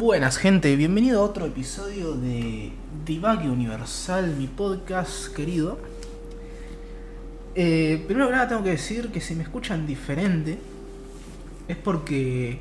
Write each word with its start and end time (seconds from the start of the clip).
Buenas 0.00 0.38
gente, 0.38 0.74
bienvenido 0.76 1.20
a 1.20 1.24
otro 1.24 1.44
episodio 1.44 2.14
de 2.14 2.72
Divague 3.04 3.50
Universal, 3.50 4.34
mi 4.34 4.46
podcast 4.46 5.28
querido. 5.28 5.76
Eh, 7.54 8.02
primero 8.06 8.28
que 8.28 8.32
nada 8.32 8.48
tengo 8.48 8.62
que 8.62 8.70
decir 8.70 9.10
que 9.12 9.20
si 9.20 9.34
me 9.34 9.42
escuchan 9.42 9.86
diferente 9.86 10.58
es 11.68 11.76
porque 11.76 12.60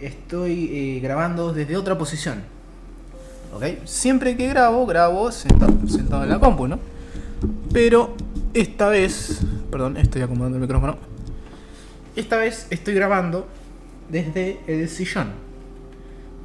estoy 0.00 0.70
eh, 0.72 1.00
grabando 1.00 1.52
desde 1.52 1.76
otra 1.76 1.96
posición. 1.96 2.42
¿Ok? 3.54 3.84
Siempre 3.84 4.36
que 4.36 4.48
grabo, 4.48 4.86
grabo 4.86 5.30
sentado, 5.30 5.86
sentado 5.86 6.24
en 6.24 6.30
la 6.30 6.40
compu, 6.40 6.66
¿no? 6.66 6.80
Pero 7.72 8.16
esta 8.54 8.88
vez, 8.88 9.42
perdón, 9.70 9.96
estoy 9.96 10.22
acomodando 10.22 10.56
el 10.56 10.62
micrófono. 10.62 10.96
Esta 12.16 12.38
vez 12.38 12.66
estoy 12.70 12.94
grabando 12.94 13.46
desde 14.10 14.58
el 14.66 14.88
sillón 14.88 15.46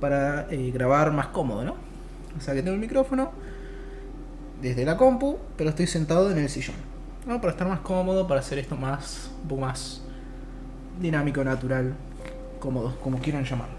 para 0.04 0.48
eh, 0.52 0.70
grabar 0.74 1.14
más 1.14 1.28
cómodo, 1.28 1.64
¿no? 1.64 1.78
O 2.38 2.42
sea 2.42 2.54
que 2.54 2.62
tengo 2.62 2.74
el 2.74 2.82
micrófono 2.82 3.32
desde 4.62 4.84
la 4.84 4.98
compu, 4.98 5.38
pero 5.56 5.70
estoy 5.70 5.88
sentado 5.88 6.30
en 6.30 6.40
el 6.40 6.50
sillón. 6.50 6.76
¿no? 7.26 7.40
Para 7.40 7.52
estar 7.52 7.70
más 7.70 7.80
cómodo, 7.80 8.28
para 8.28 8.42
hacer 8.42 8.60
esto 8.60 8.76
más, 8.76 9.32
un 9.44 9.48
poco 9.48 9.62
más 9.62 10.02
dinámico, 11.00 11.42
natural, 11.42 11.94
cómodo, 12.60 13.00
como 13.02 13.20
quieran 13.20 13.46
llamarle. 13.46 13.78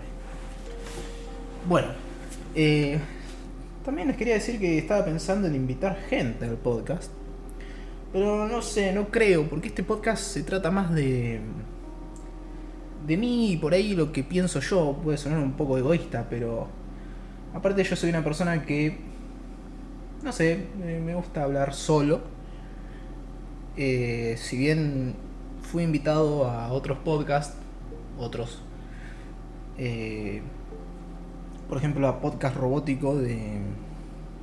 Bueno, 1.69 1.89
eh, 2.55 2.99
también 3.85 4.09
les 4.09 4.17
quería 4.17 4.33
decir 4.33 4.59
que 4.59 4.79
estaba 4.79 5.05
pensando 5.05 5.47
en 5.47 5.55
invitar 5.55 5.99
gente 6.09 6.47
al 6.47 6.57
podcast. 6.57 7.13
Pero 8.15 8.49
no 8.49 8.63
sé, 8.63 8.95
no 8.95 9.09
creo, 9.09 9.47
porque 9.47 9.69
este 9.69 9.83
podcast 9.83 10.23
se 10.23 10.43
trata 10.43 10.71
más 10.71 10.95
de 10.95 11.43
de 13.07 13.17
mí 13.17 13.53
y 13.53 13.57
por 13.57 13.75
ahí 13.75 13.95
lo 13.95 14.13
que 14.13 14.23
pienso 14.25 14.61
yo 14.61 14.99
puede 15.03 15.19
sonar 15.19 15.39
un 15.39 15.53
poco 15.53 15.77
egoísta, 15.77 16.27
pero 16.31 16.69
aparte 17.53 17.85
yo 17.85 17.97
soy 17.97 18.11
una 18.11 18.25
persona 18.25 18.65
que, 18.65 18.99
no 20.23 20.33
sé, 20.33 20.67
me 20.79 21.15
gusta 21.15 21.43
hablar 21.43 21.75
solo. 21.75 22.23
Eh, 23.77 24.37
si 24.39 24.57
bien 24.57 25.17
fui 25.61 25.83
invitado 25.83 26.47
a 26.49 26.73
otros 26.73 26.99
podcasts, 26.99 27.57
otros, 28.19 28.63
eh, 29.77 30.41
por 31.69 31.79
ejemplo 31.79 32.07
a 32.09 32.21
Podcast 32.21 32.57
Robótico 32.57 33.17
de 33.17 33.59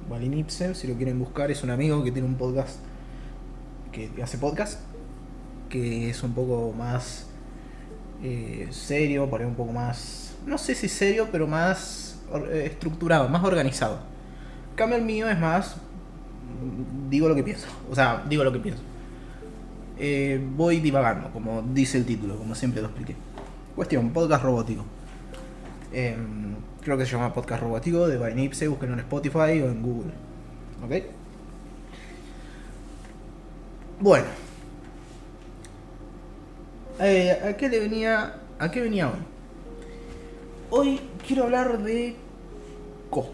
Balinipse, 0.10 0.76
si 0.76 0.88
lo 0.88 0.96
quieren 0.96 1.18
buscar, 1.18 1.50
es 1.50 1.64
un 1.64 1.70
amigo 1.70 2.04
que 2.04 2.12
tiene 2.12 2.28
un 2.28 2.36
podcast 2.36 2.80
que 3.92 4.12
hace 4.22 4.38
podcast, 4.38 4.82
que 5.70 6.10
es 6.10 6.22
un 6.24 6.34
poco 6.34 6.74
más 6.78 7.31
eh, 8.24 8.68
serio, 8.72 9.30
por 9.30 9.42
ahí 9.42 9.48
un 9.48 9.56
poco 9.56 9.72
más, 9.72 10.36
no 10.46 10.58
sé 10.58 10.76
si 10.76 10.88
serio, 10.88 11.28
pero 11.32 11.48
más 11.48 12.20
eh, 12.50 12.68
estructurado, 12.72 13.28
más 13.30 13.44
organizado. 13.44 14.00
cambio 14.76 14.98
el 14.98 15.06
mío 15.06 15.30
es 15.30 15.40
más, 15.40 15.78
digo 17.10 17.28
lo 17.28 17.36
que 17.36 17.44
pienso, 17.44 17.68
o 17.90 17.96
sea, 17.96 18.24
digo 18.30 18.44
lo 18.44 18.52
que 18.52 18.60
pienso. 18.60 18.84
Eh, 19.98 20.44
voy 20.56 20.80
divagando, 20.80 21.30
como 21.32 21.62
dice 21.62 21.98
el 21.98 22.06
título, 22.06 22.38
como 22.38 22.56
siempre 22.56 22.82
lo 22.82 22.88
expliqué. 22.88 23.16
Cuestión, 23.76 24.10
podcast 24.10 24.44
robótico. 24.44 24.84
Em, 25.94 26.56
creo 26.82 26.98
que 26.98 27.06
se 27.06 27.12
llama 27.12 27.34
Podcast 27.34 27.62
Robótico 27.62 28.08
de 28.08 28.18
Vainipse, 28.18 28.68
búsquenlo 28.68 28.94
en 28.94 29.02
Spotify 29.02 29.62
o 29.62 29.70
en 29.70 29.82
Google. 29.82 30.12
¿Ok? 30.84 31.06
Bueno, 34.00 34.26
eh, 37.02 37.32
¿a 37.50 37.58
qué 37.58 37.70
le 37.70 37.80
venía? 37.80 38.36
¿A 38.60 38.72
qué 38.72 38.82
venía 38.82 39.08
hoy? 39.08 39.20
Hoy 40.70 41.00
quiero 41.26 41.44
hablar 41.44 41.82
de 41.84 42.16
Coscu, 43.10 43.32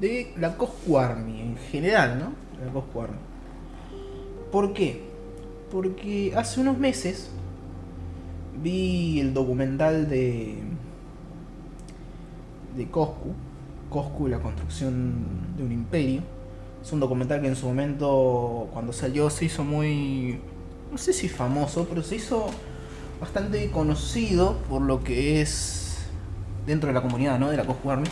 de 0.00 0.32
la 0.38 0.56
Coscu 0.56 0.98
Army 0.98 1.40
en 1.40 1.56
general, 1.56 2.18
¿no? 2.18 2.32
La 2.64 2.72
Coscu 2.72 3.00
Army. 3.00 3.18
¿Por 4.52 4.72
qué? 4.72 5.02
Porque 5.70 6.32
hace 6.36 6.60
unos 6.60 6.78
meses 6.78 7.30
vi 8.62 9.20
el 9.20 9.32
documental 9.32 10.08
de 10.08 10.58
de 12.76 12.86
Coscu, 12.88 13.34
Coscu 13.88 14.28
la 14.28 14.38
construcción 14.38 15.24
de 15.56 15.64
un 15.64 15.72
imperio. 15.72 16.22
Es 16.82 16.92
un 16.92 17.00
documental 17.00 17.40
que 17.40 17.48
en 17.48 17.56
su 17.56 17.66
momento, 17.66 18.68
cuando 18.72 18.92
salió, 18.92 19.28
se 19.28 19.44
hizo 19.44 19.64
muy, 19.64 20.40
no 20.90 20.96
sé 20.96 21.12
si 21.12 21.28
famoso, 21.28 21.86
pero 21.88 22.02
se 22.02 22.16
hizo 22.16 22.46
bastante 23.20 23.70
conocido 23.70 24.56
por 24.68 24.82
lo 24.82 25.04
que 25.04 25.40
es 25.40 26.06
dentro 26.66 26.88
de 26.88 26.94
la 26.94 27.02
comunidad 27.02 27.38
¿no? 27.38 27.50
de 27.50 27.56
la 27.56 27.64
Coscu 27.64 27.90
Army. 27.90 28.08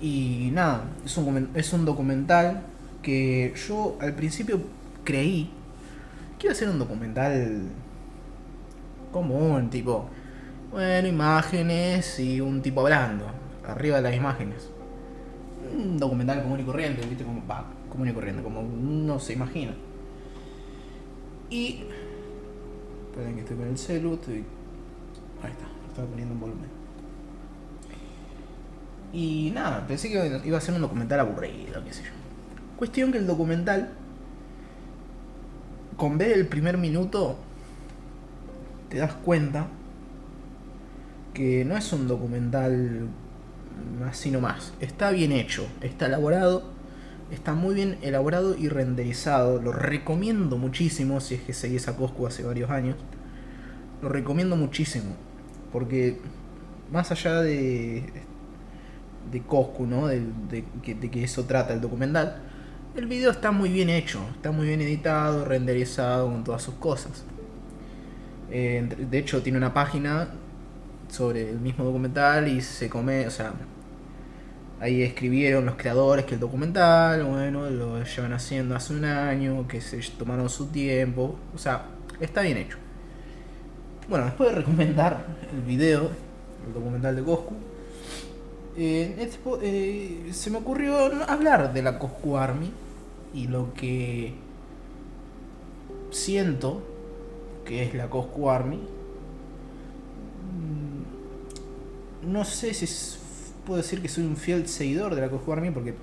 Y 0.00 0.50
nada, 0.52 0.84
es 1.04 1.16
un, 1.16 1.50
es 1.54 1.72
un 1.72 1.84
documental 1.84 2.62
que 3.02 3.54
yo 3.68 3.96
al 4.00 4.14
principio 4.14 4.60
creí 5.04 5.50
que 6.38 6.46
iba 6.46 6.52
a 6.52 6.56
ser 6.56 6.68
un 6.68 6.78
documental 6.78 7.62
común, 9.12 9.70
tipo, 9.70 10.08
bueno, 10.70 11.06
imágenes 11.06 12.18
y 12.18 12.40
un 12.40 12.62
tipo 12.62 12.80
hablando, 12.80 13.26
arriba 13.66 13.96
de 13.98 14.02
las 14.02 14.16
imágenes. 14.16 14.70
Un 15.72 15.98
documental 15.98 16.42
común 16.42 16.60
y 16.60 16.64
corriente, 16.64 17.06
¿viste? 17.06 17.24
Como, 17.24 17.46
va, 17.46 17.64
común 17.88 18.08
y 18.08 18.12
corriente, 18.12 18.42
como 18.42 18.60
uno 18.60 19.20
se 19.20 19.34
imagina. 19.34 19.72
Y 21.48 21.84
Esperen 23.12 23.34
que 23.34 23.40
estoy 23.42 23.56
con 23.58 23.66
el 23.66 23.76
celu, 23.76 24.14
estoy... 24.14 24.36
Ahí 25.42 25.50
está, 25.50 25.66
estaba 25.86 26.08
poniendo 26.08 26.32
un 26.32 26.40
volumen. 26.40 26.70
Y 29.12 29.50
nada, 29.54 29.86
pensé 29.86 30.10
que 30.10 30.40
iba 30.46 30.56
a 30.56 30.60
ser 30.62 30.74
un 30.74 30.80
documental 30.80 31.20
aburrido, 31.20 31.84
qué 31.84 31.92
sé 31.92 32.04
yo. 32.04 32.10
Cuestión 32.78 33.12
que 33.12 33.18
el 33.18 33.26
documental, 33.26 33.90
con 35.98 36.16
ver 36.16 36.32
el 36.32 36.46
primer 36.46 36.78
minuto, 36.78 37.36
te 38.88 38.96
das 38.96 39.12
cuenta 39.12 39.66
que 41.34 41.66
no 41.66 41.76
es 41.76 41.92
un 41.92 42.08
documental 42.08 43.08
así 44.08 44.30
nomás. 44.30 44.72
Está 44.80 45.10
bien 45.10 45.32
hecho, 45.32 45.66
está 45.82 46.06
elaborado 46.06 46.71
Está 47.32 47.54
muy 47.54 47.74
bien 47.74 47.96
elaborado 48.02 48.54
y 48.58 48.68
renderizado. 48.68 49.60
Lo 49.60 49.72
recomiendo 49.72 50.58
muchísimo 50.58 51.18
si 51.20 51.36
es 51.36 51.40
que 51.40 51.54
seguís 51.54 51.88
a 51.88 51.96
Coscu 51.96 52.26
hace 52.26 52.42
varios 52.42 52.70
años. 52.70 52.96
Lo 54.02 54.10
recomiendo 54.10 54.54
muchísimo. 54.54 55.16
Porque 55.72 56.18
más 56.92 57.10
allá 57.10 57.40
de, 57.40 58.04
de 59.30 59.42
Coscu, 59.42 59.86
¿no? 59.86 60.08
De, 60.08 60.64
que 60.82 61.24
eso 61.24 61.44
trata 61.44 61.72
el 61.72 61.80
documental, 61.80 62.42
el 62.94 63.06
video 63.06 63.30
está 63.30 63.50
muy 63.50 63.70
bien 63.70 63.88
hecho. 63.88 64.20
Está 64.34 64.52
muy 64.52 64.66
bien 64.66 64.82
editado, 64.82 65.46
renderizado 65.46 66.28
con 66.28 66.44
todas 66.44 66.62
sus 66.62 66.74
cosas. 66.74 67.24
Eh, 68.50 68.86
de 69.10 69.18
hecho, 69.18 69.42
tiene 69.42 69.56
una 69.56 69.72
página 69.72 70.28
sobre 71.08 71.48
el 71.48 71.60
mismo 71.60 71.82
documental 71.82 72.46
y 72.46 72.60
se 72.60 72.90
come, 72.90 73.26
o 73.26 73.30
sea, 73.30 73.54
Ahí 74.82 75.00
escribieron 75.02 75.64
los 75.64 75.76
creadores 75.76 76.24
que 76.24 76.34
el 76.34 76.40
documental, 76.40 77.22
bueno, 77.22 77.70
lo 77.70 78.02
llevan 78.02 78.32
haciendo 78.32 78.74
hace 78.74 78.92
un 78.92 79.04
año, 79.04 79.68
que 79.68 79.80
se 79.80 80.00
tomaron 80.18 80.50
su 80.50 80.66
tiempo. 80.66 81.36
O 81.54 81.58
sea, 81.58 81.84
está 82.18 82.42
bien 82.42 82.56
hecho. 82.56 82.78
Bueno, 84.08 84.24
después 84.24 84.50
de 84.50 84.56
recomendar 84.56 85.24
el 85.52 85.60
video, 85.60 86.10
el 86.66 86.74
documental 86.74 87.14
de 87.14 87.22
Coscu, 87.22 87.54
eh, 88.76 89.14
este 89.20 90.32
se 90.32 90.50
me 90.50 90.58
ocurrió 90.58 90.96
hablar 91.28 91.72
de 91.72 91.80
la 91.80 92.00
Coscu 92.00 92.36
Army 92.36 92.72
y 93.32 93.46
lo 93.46 93.72
que 93.74 94.34
siento 96.10 96.82
que 97.64 97.84
es 97.84 97.94
la 97.94 98.10
Coscu 98.10 98.50
Army. 98.50 98.80
Mm, 102.24 102.32
no 102.32 102.44
sé 102.44 102.74
si 102.74 102.84
es 102.86 103.21
puedo 103.64 103.76
decir 103.76 104.02
que 104.02 104.08
soy 104.08 104.24
un 104.24 104.36
fiel 104.36 104.68
seguidor 104.68 105.14
de 105.14 105.20
la 105.20 105.28
Coscu 105.28 105.52
Army 105.52 105.70
porque 105.70 105.94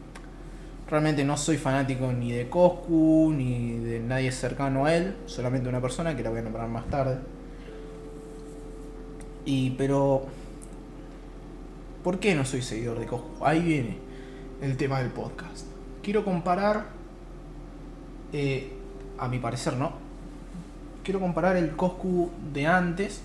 realmente 0.90 1.24
no 1.24 1.38
soy 1.38 1.58
fanático 1.58 2.12
ni 2.12 2.32
de 2.32 2.50
Coscu 2.50 3.34
ni 3.36 3.78
de 3.80 4.00
nadie 4.00 4.32
cercano 4.32 4.86
a 4.86 4.96
él, 4.96 5.16
solamente 5.26 5.70
una 5.70 5.82
persona 5.82 6.16
que 6.16 6.24
la 6.24 6.30
voy 6.30 6.40
a 6.40 6.44
nombrar 6.44 6.68
más 6.68 6.88
tarde. 6.88 7.18
Y 9.46 9.72
pero 9.72 10.26
¿por 12.04 12.20
qué 12.20 12.36
no 12.36 12.46
soy 12.46 12.62
seguidor 12.62 13.00
de 13.00 13.06
Coscu? 13.06 13.46
Ahí 13.46 13.62
viene 13.62 13.98
el 14.62 14.78
tema 14.78 15.00
del 15.00 15.10
podcast. 15.10 15.66
Quiero 16.02 16.24
comparar 16.24 16.88
eh, 18.32 18.74
a 19.18 19.28
mi 19.28 19.40
parecer, 19.40 19.76
¿no? 19.76 19.94
Quiero 21.04 21.20
comparar 21.20 21.58
el 21.58 21.76
Coscu 21.76 22.30
de 22.54 22.68
antes 22.68 23.22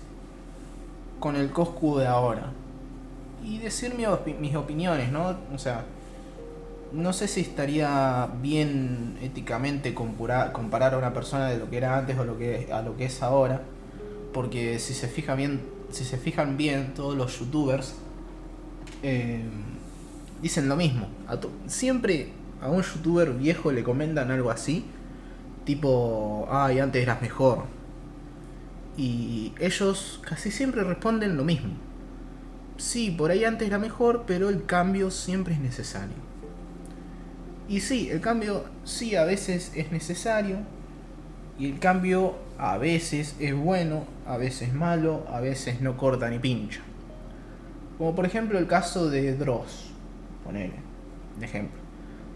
con 1.19 1.35
el 1.35 1.51
Coscu 1.51 1.97
de 1.97 2.07
ahora 2.07 2.51
y 3.45 3.59
decir 3.59 3.93
mis 3.95 4.55
opiniones, 4.55 5.11
¿no? 5.11 5.37
O 5.53 5.57
sea, 5.57 5.85
no 6.91 7.13
sé 7.13 7.27
si 7.27 7.41
estaría 7.41 8.29
bien 8.41 9.17
éticamente 9.21 9.93
comparar 9.93 10.93
a 10.93 10.97
una 10.97 11.13
persona 11.13 11.49
de 11.49 11.57
lo 11.57 11.69
que 11.69 11.77
era 11.77 11.97
antes 11.97 12.17
o 12.17 12.25
lo 12.25 12.37
que 12.37 12.69
a 12.71 12.81
lo 12.81 12.97
que 12.97 13.05
es 13.05 13.21
ahora, 13.21 13.61
porque 14.33 14.79
si 14.79 14.93
se 14.93 15.07
fija 15.07 15.35
bien, 15.35 15.61
si 15.91 16.05
se 16.05 16.17
fijan 16.17 16.57
bien 16.57 16.93
todos 16.95 17.15
los 17.15 17.39
youtubers 17.39 17.95
eh, 19.03 19.43
dicen 20.41 20.67
lo 20.67 20.75
mismo. 20.75 21.07
siempre 21.67 22.29
a 22.61 22.69
un 22.69 22.81
youtuber 22.81 23.31
viejo 23.33 23.71
le 23.71 23.83
comentan 23.83 24.31
algo 24.31 24.49
así, 24.49 24.85
tipo, 25.65 26.47
ay, 26.49 26.79
antes 26.79 27.03
eras 27.03 27.21
mejor. 27.21 27.65
Y 28.97 29.53
ellos 29.59 30.21
casi 30.23 30.51
siempre 30.51 30.83
responden 30.83 31.35
lo 31.37 31.43
mismo. 31.43 31.73
Sí, 32.77 33.09
por 33.11 33.31
ahí 33.31 33.45
antes 33.45 33.67
era 33.67 33.79
mejor, 33.79 34.23
pero 34.27 34.49
el 34.49 34.65
cambio 34.65 35.09
siempre 35.09 35.53
es 35.53 35.59
necesario. 35.59 36.15
Y 37.69 37.79
sí, 37.79 38.09
el 38.09 38.19
cambio 38.21 38.65
sí 38.83 39.15
a 39.15 39.23
veces 39.23 39.71
es 39.75 39.91
necesario. 39.91 40.57
Y 41.57 41.71
el 41.71 41.79
cambio 41.79 42.35
a 42.57 42.77
veces 42.77 43.35
es 43.39 43.55
bueno, 43.55 44.03
a 44.27 44.37
veces 44.37 44.73
malo, 44.73 45.25
a 45.29 45.39
veces 45.39 45.79
no 45.79 45.95
corta 45.95 46.29
ni 46.29 46.37
pincha. 46.37 46.81
Como 47.97 48.13
por 48.13 48.25
ejemplo 48.25 48.59
el 48.59 48.67
caso 48.67 49.09
de 49.09 49.35
Dross. 49.35 49.91
Ponele, 50.43 50.75
ejemplo. 51.41 51.79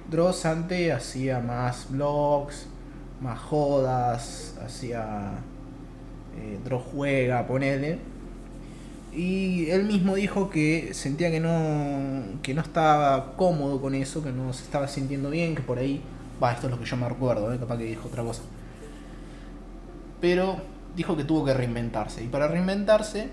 Dross 0.09 0.45
antes 0.45 0.91
hacía 0.93 1.41
más 1.41 1.87
vlogs, 1.89 2.67
más 3.21 3.39
jodas, 3.39 4.57
hacía. 4.63 5.33
Eh, 6.37 6.59
Dross 6.63 6.83
juega, 6.93 7.45
ponele 7.45 7.99
y 9.11 9.69
él 9.71 9.85
mismo 9.85 10.15
dijo 10.15 10.49
que 10.49 10.93
sentía 10.93 11.31
que 11.31 11.39
no, 11.39 12.41
que 12.43 12.53
no 12.53 12.61
estaba 12.61 13.35
cómodo 13.35 13.81
con 13.81 13.95
eso, 13.95 14.23
que 14.23 14.31
no 14.31 14.53
se 14.53 14.63
estaba 14.63 14.87
sintiendo 14.87 15.29
bien, 15.29 15.55
que 15.55 15.61
por 15.61 15.79
ahí, 15.79 16.01
va, 16.41 16.51
esto 16.51 16.67
es 16.67 16.71
lo 16.71 16.79
que 16.79 16.85
yo 16.85 16.95
me 16.97 17.09
recuerdo, 17.09 17.51
¿eh? 17.51 17.57
capaz 17.57 17.77
que 17.77 17.85
dijo 17.85 18.07
otra 18.07 18.23
cosa. 18.23 18.43
Pero 20.21 20.57
dijo 20.95 21.17
que 21.17 21.23
tuvo 21.23 21.43
que 21.45 21.53
reinventarse. 21.53 22.23
Y 22.23 22.27
para 22.27 22.47
reinventarse 22.47 23.29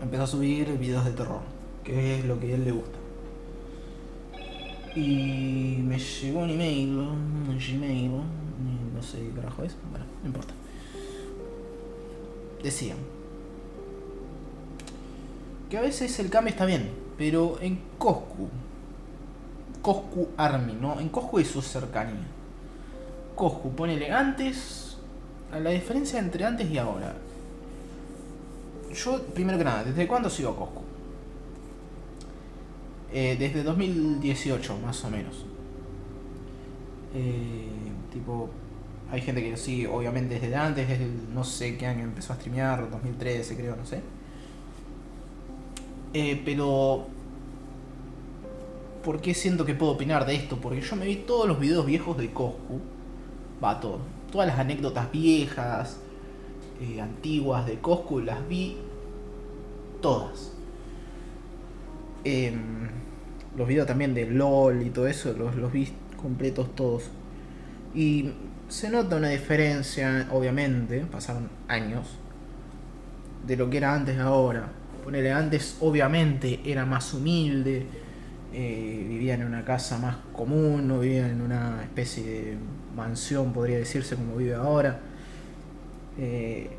empezó 0.00 0.22
a 0.22 0.26
subir 0.26 0.78
videos 0.78 1.04
de 1.04 1.12
terror, 1.12 1.40
que 1.84 2.18
es 2.18 2.24
lo 2.24 2.40
que 2.40 2.52
a 2.52 2.54
él 2.54 2.64
le 2.64 2.72
gusta. 2.72 2.98
Y 4.94 5.78
me 5.82 5.98
llegó 5.98 6.40
un 6.40 6.50
email, 6.50 6.98
un 6.98 7.58
Gmail, 7.58 8.10
no 8.94 9.02
sé 9.02 9.18
qué 9.18 9.30
carajo 9.34 9.62
es, 9.62 9.76
bueno, 9.90 10.06
no 10.22 10.26
importa. 10.26 10.54
Decían, 12.62 12.98
que 15.72 15.78
a 15.78 15.80
veces 15.80 16.18
el 16.18 16.28
cambio 16.28 16.50
está 16.50 16.66
bien, 16.66 16.90
pero 17.16 17.58
en 17.62 17.80
Coscu, 17.96 18.46
Coscu 19.80 20.28
Army, 20.36 20.74
¿no? 20.74 21.00
En 21.00 21.08
Coscu 21.08 21.38
es 21.38 21.48
su 21.48 21.62
cercanía. 21.62 22.26
Coscu, 23.34 23.72
ponele 23.74 24.12
antes, 24.12 24.98
la 25.50 25.70
diferencia 25.70 26.18
entre 26.18 26.44
antes 26.44 26.70
y 26.70 26.76
ahora. 26.76 27.14
Yo, 28.92 29.22
primero 29.28 29.56
que 29.56 29.64
nada, 29.64 29.82
¿desde 29.82 30.06
cuándo 30.06 30.28
sigo 30.28 30.50
a 30.50 30.56
Coscu? 30.58 30.82
Eh, 33.10 33.36
desde 33.38 33.62
2018, 33.62 34.76
más 34.76 35.02
o 35.04 35.10
menos. 35.10 35.46
Eh, 37.14 37.64
tipo, 38.12 38.50
hay 39.10 39.22
gente 39.22 39.42
que 39.42 39.52
lo 39.52 39.56
sigue, 39.56 39.86
obviamente, 39.86 40.38
desde 40.38 40.54
antes, 40.54 40.86
desde 40.86 41.06
no 41.32 41.44
sé 41.44 41.78
qué 41.78 41.86
año 41.86 42.04
empezó 42.04 42.34
a 42.34 42.36
streamear, 42.36 42.90
2013 42.90 43.56
creo, 43.56 43.74
no 43.74 43.86
sé. 43.86 44.02
Eh, 46.14 46.40
pero... 46.44 47.06
¿Por 49.04 49.20
qué 49.20 49.34
siento 49.34 49.64
que 49.64 49.74
puedo 49.74 49.92
opinar 49.92 50.26
de 50.26 50.36
esto? 50.36 50.58
Porque 50.60 50.80
yo 50.80 50.94
me 50.94 51.06
vi 51.06 51.16
todos 51.16 51.48
los 51.48 51.58
videos 51.58 51.84
viejos 51.84 52.16
de 52.16 52.32
Coscu. 52.32 52.80
Va, 53.62 53.80
todo. 53.80 53.98
Todas 54.30 54.46
las 54.46 54.58
anécdotas 54.58 55.10
viejas, 55.10 55.98
eh, 56.80 57.00
antiguas 57.00 57.66
de 57.66 57.78
Coscu, 57.78 58.20
las 58.20 58.46
vi 58.48 58.76
todas. 60.00 60.52
Em, 62.24 62.88
los 63.56 63.66
videos 63.66 63.86
también 63.86 64.14
de 64.14 64.26
LOL 64.26 64.82
y 64.82 64.90
todo 64.90 65.08
eso, 65.08 65.32
los, 65.32 65.56
los 65.56 65.72
vi 65.72 65.88
completos 66.20 66.74
todos. 66.76 67.10
Y 67.94 68.30
se 68.68 68.88
nota 68.88 69.16
una 69.16 69.28
diferencia, 69.28 70.28
obviamente, 70.32 71.00
pasaron 71.00 71.50
años, 71.68 72.06
de 73.46 73.56
lo 73.56 73.68
que 73.68 73.78
era 73.78 73.94
antes 73.94 74.18
a 74.18 74.24
ahora. 74.24 74.68
Ponele, 75.04 75.32
antes 75.32 75.76
obviamente 75.80 76.60
era 76.64 76.86
más 76.86 77.12
humilde, 77.12 77.86
eh, 78.52 79.06
vivía 79.08 79.34
en 79.34 79.44
una 79.44 79.64
casa 79.64 79.98
más 79.98 80.16
común, 80.32 80.86
no 80.86 81.00
vivía 81.00 81.28
en 81.28 81.40
una 81.40 81.82
especie 81.82 82.22
de 82.22 82.56
mansión, 82.94 83.52
podría 83.52 83.78
decirse, 83.78 84.14
como 84.14 84.36
vive 84.36 84.54
ahora. 84.54 85.00
Eh, 86.18 86.70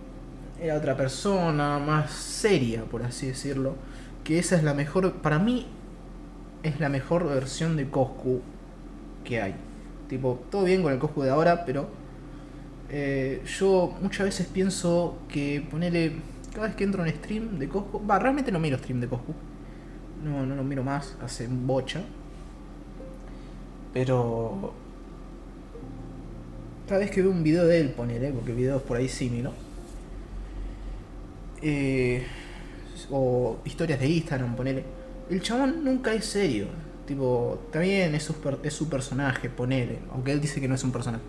era 0.61 0.77
otra 0.77 0.95
persona, 0.95 1.79
más 1.79 2.11
seria, 2.11 2.83
por 2.83 3.03
así 3.03 3.27
decirlo. 3.27 3.75
Que 4.23 4.39
esa 4.39 4.55
es 4.55 4.63
la 4.63 4.73
mejor, 4.73 5.13
para 5.15 5.39
mí, 5.39 5.67
es 6.61 6.79
la 6.79 6.89
mejor 6.89 7.27
versión 7.27 7.75
de 7.75 7.89
Coscu 7.89 8.41
que 9.25 9.41
hay. 9.41 9.55
Tipo, 10.07 10.43
todo 10.49 10.63
bien 10.63 10.83
con 10.83 10.93
el 10.93 10.99
Coscu 10.99 11.23
de 11.23 11.31
ahora, 11.31 11.65
pero 11.65 11.89
eh, 12.89 13.41
yo 13.59 13.97
muchas 14.01 14.25
veces 14.27 14.47
pienso 14.47 15.17
que 15.27 15.65
ponerle 15.69 16.13
cada 16.53 16.67
vez 16.67 16.75
que 16.75 16.83
entro 16.83 17.05
en 17.05 17.13
stream 17.15 17.57
de 17.57 17.67
Coscu, 17.67 18.05
va, 18.05 18.19
realmente 18.19 18.51
no 18.51 18.59
miro 18.59 18.77
stream 18.77 19.01
de 19.01 19.07
Coscu. 19.07 19.33
No, 20.23 20.45
no 20.45 20.55
lo 20.55 20.63
miro 20.63 20.83
más, 20.83 21.17
hace 21.21 21.47
bocha. 21.47 22.01
Pero 23.91 24.73
cada 26.87 26.99
vez 26.99 27.11
que 27.11 27.21
veo 27.21 27.31
un 27.31 27.43
video 27.43 27.65
de 27.65 27.79
él, 27.79 27.89
ponele, 27.89 28.31
porque 28.31 28.53
videos 28.53 28.81
por 28.83 28.97
ahí 28.97 29.09
sí 29.09 29.29
miro. 29.29 29.51
Eh, 31.61 32.25
o 33.09 33.57
historias 33.65 33.99
de 33.99 34.07
Instagram, 34.07 34.55
ponele. 34.55 34.83
El 35.29 35.41
chabón 35.41 35.83
nunca 35.83 36.13
es 36.13 36.25
serio. 36.25 36.67
Tipo, 37.07 37.59
también 37.71 38.15
es 38.15 38.23
su, 38.23 38.35
es 38.63 38.73
su 38.73 38.89
personaje, 38.89 39.49
ponele. 39.49 39.99
Aunque 40.11 40.31
él 40.31 40.39
dice 40.39 40.61
que 40.61 40.67
no 40.67 40.75
es 40.75 40.83
un 40.83 40.91
personaje. 40.91 41.23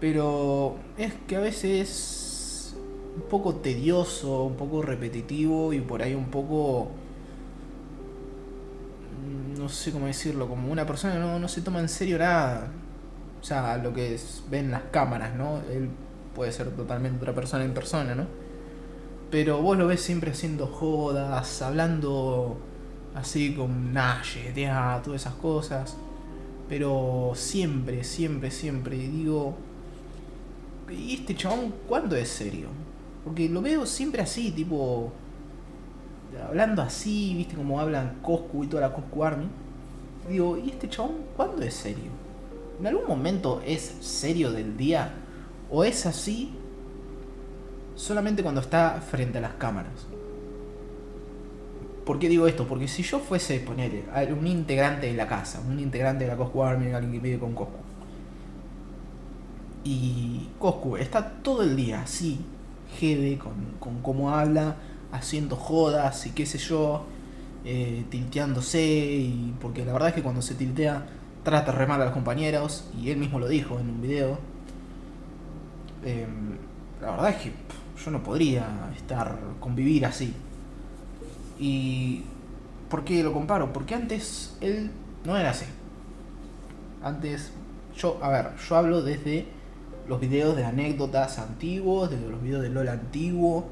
Pero 0.00 0.76
es 0.96 1.12
que 1.26 1.36
a 1.36 1.40
veces 1.40 2.27
un 3.16 3.22
poco 3.28 3.56
tedioso, 3.56 4.44
un 4.44 4.56
poco 4.56 4.82
repetitivo 4.82 5.72
y 5.72 5.80
por 5.80 6.02
ahí 6.02 6.14
un 6.14 6.26
poco 6.26 6.90
mm, 9.24 9.58
no 9.58 9.68
sé 9.68 9.92
cómo 9.92 10.06
decirlo, 10.06 10.48
como 10.48 10.70
una 10.70 10.86
persona 10.86 11.18
no, 11.18 11.38
no 11.38 11.48
se 11.48 11.62
toma 11.62 11.80
en 11.80 11.88
serio 11.88 12.18
nada. 12.18 12.70
O 13.40 13.44
sea, 13.44 13.76
lo 13.78 13.94
que 13.94 14.18
ven 14.50 14.70
las 14.70 14.82
cámaras, 14.90 15.34
¿no? 15.34 15.60
Él 15.70 15.88
puede 16.34 16.52
ser 16.52 16.70
totalmente 16.70 17.18
otra 17.18 17.34
persona 17.34 17.64
en 17.64 17.74
persona, 17.74 18.14
¿no? 18.14 18.26
Pero 19.30 19.60
vos 19.60 19.76
lo 19.76 19.86
ves 19.86 20.00
siempre 20.00 20.30
haciendo 20.30 20.66
jodas, 20.66 21.62
hablando 21.62 22.58
así 23.14 23.54
con 23.54 23.92
Naye, 23.92 24.52
todas 25.04 25.20
esas 25.20 25.34
cosas. 25.34 25.96
Pero 26.68 27.32
siempre, 27.34 28.04
siempre, 28.04 28.50
siempre 28.50 28.96
digo, 28.96 29.56
¿y 30.90 31.14
este 31.14 31.34
chabón 31.34 31.74
cuándo 31.88 32.16
es 32.16 32.28
serio? 32.28 32.68
Porque 33.28 33.46
lo 33.46 33.60
veo 33.60 33.84
siempre 33.84 34.22
así, 34.22 34.52
tipo. 34.52 35.12
Hablando 36.48 36.80
así, 36.80 37.34
viste 37.36 37.56
como 37.56 37.78
hablan 37.78 38.20
Coscu 38.22 38.64
y 38.64 38.68
toda 38.68 38.88
la 38.88 38.94
Coscu 38.94 39.22
Army. 39.22 39.46
Digo, 40.30 40.56
¿y 40.56 40.70
este 40.70 40.88
chabón 40.88 41.16
cuándo 41.36 41.60
es 41.60 41.74
serio? 41.74 42.10
¿En 42.80 42.86
algún 42.86 43.06
momento 43.06 43.60
es 43.66 43.82
serio 44.00 44.50
del 44.50 44.78
día? 44.78 45.12
¿O 45.70 45.84
es 45.84 46.06
así 46.06 46.54
solamente 47.96 48.42
cuando 48.42 48.62
está 48.62 48.98
frente 49.02 49.36
a 49.36 49.42
las 49.42 49.52
cámaras? 49.54 50.06
¿Por 52.06 52.18
qué 52.18 52.30
digo 52.30 52.46
esto? 52.46 52.66
Porque 52.66 52.88
si 52.88 53.02
yo 53.02 53.18
fuese, 53.18 53.60
poner 53.60 54.04
un 54.32 54.46
integrante 54.46 55.06
de 55.06 55.12
la 55.12 55.26
casa, 55.26 55.60
un 55.68 55.78
integrante 55.78 56.24
de 56.24 56.30
la 56.30 56.36
Coscu 56.38 56.62
Army, 56.62 56.92
alguien 56.92 57.12
que 57.12 57.18
vive 57.18 57.38
con 57.38 57.54
Coscu. 57.54 57.76
Y 59.84 60.48
Coscu 60.58 60.96
está 60.96 61.30
todo 61.42 61.62
el 61.62 61.76
día 61.76 62.00
así, 62.00 62.40
Gede 62.96 63.38
con, 63.38 63.76
con 63.78 64.02
cómo 64.02 64.30
habla, 64.30 64.76
haciendo 65.12 65.56
jodas 65.56 66.26
y 66.26 66.30
qué 66.30 66.46
sé 66.46 66.58
yo, 66.58 67.04
eh, 67.64 68.04
tilteándose, 68.10 68.80
y 68.82 69.54
porque 69.60 69.84
la 69.84 69.92
verdad 69.92 70.08
es 70.08 70.14
que 70.14 70.22
cuando 70.22 70.42
se 70.42 70.54
tiltea 70.54 71.06
trata 71.42 71.72
re 71.72 71.86
mal 71.86 72.00
a 72.02 72.06
los 72.06 72.14
compañeros, 72.14 72.88
y 73.00 73.10
él 73.10 73.18
mismo 73.18 73.38
lo 73.38 73.48
dijo 73.48 73.78
en 73.78 73.90
un 73.90 74.00
video. 74.00 74.38
Em, 76.04 76.56
la 77.00 77.10
verdad 77.12 77.30
es 77.30 77.36
que 77.36 77.52
yo 78.04 78.10
no 78.10 78.22
podría 78.22 78.90
estar, 78.96 79.38
convivir 79.60 80.06
así. 80.06 80.34
¿Y 81.58 82.22
por 82.88 83.04
qué 83.04 83.22
lo 83.22 83.32
comparo? 83.32 83.72
Porque 83.72 83.94
antes 83.94 84.56
él 84.60 84.90
no 85.24 85.36
era 85.36 85.50
así. 85.50 85.66
Antes, 87.02 87.52
yo, 87.96 88.18
a 88.22 88.28
ver, 88.28 88.56
yo 88.56 88.76
hablo 88.76 89.02
desde 89.02 89.46
los 90.08 90.20
videos 90.20 90.56
de 90.56 90.64
anécdotas 90.64 91.38
antiguos, 91.38 92.10
de 92.10 92.18
los 92.28 92.42
videos 92.42 92.62
de 92.62 92.70
LOL 92.70 92.88
antiguo. 92.88 93.66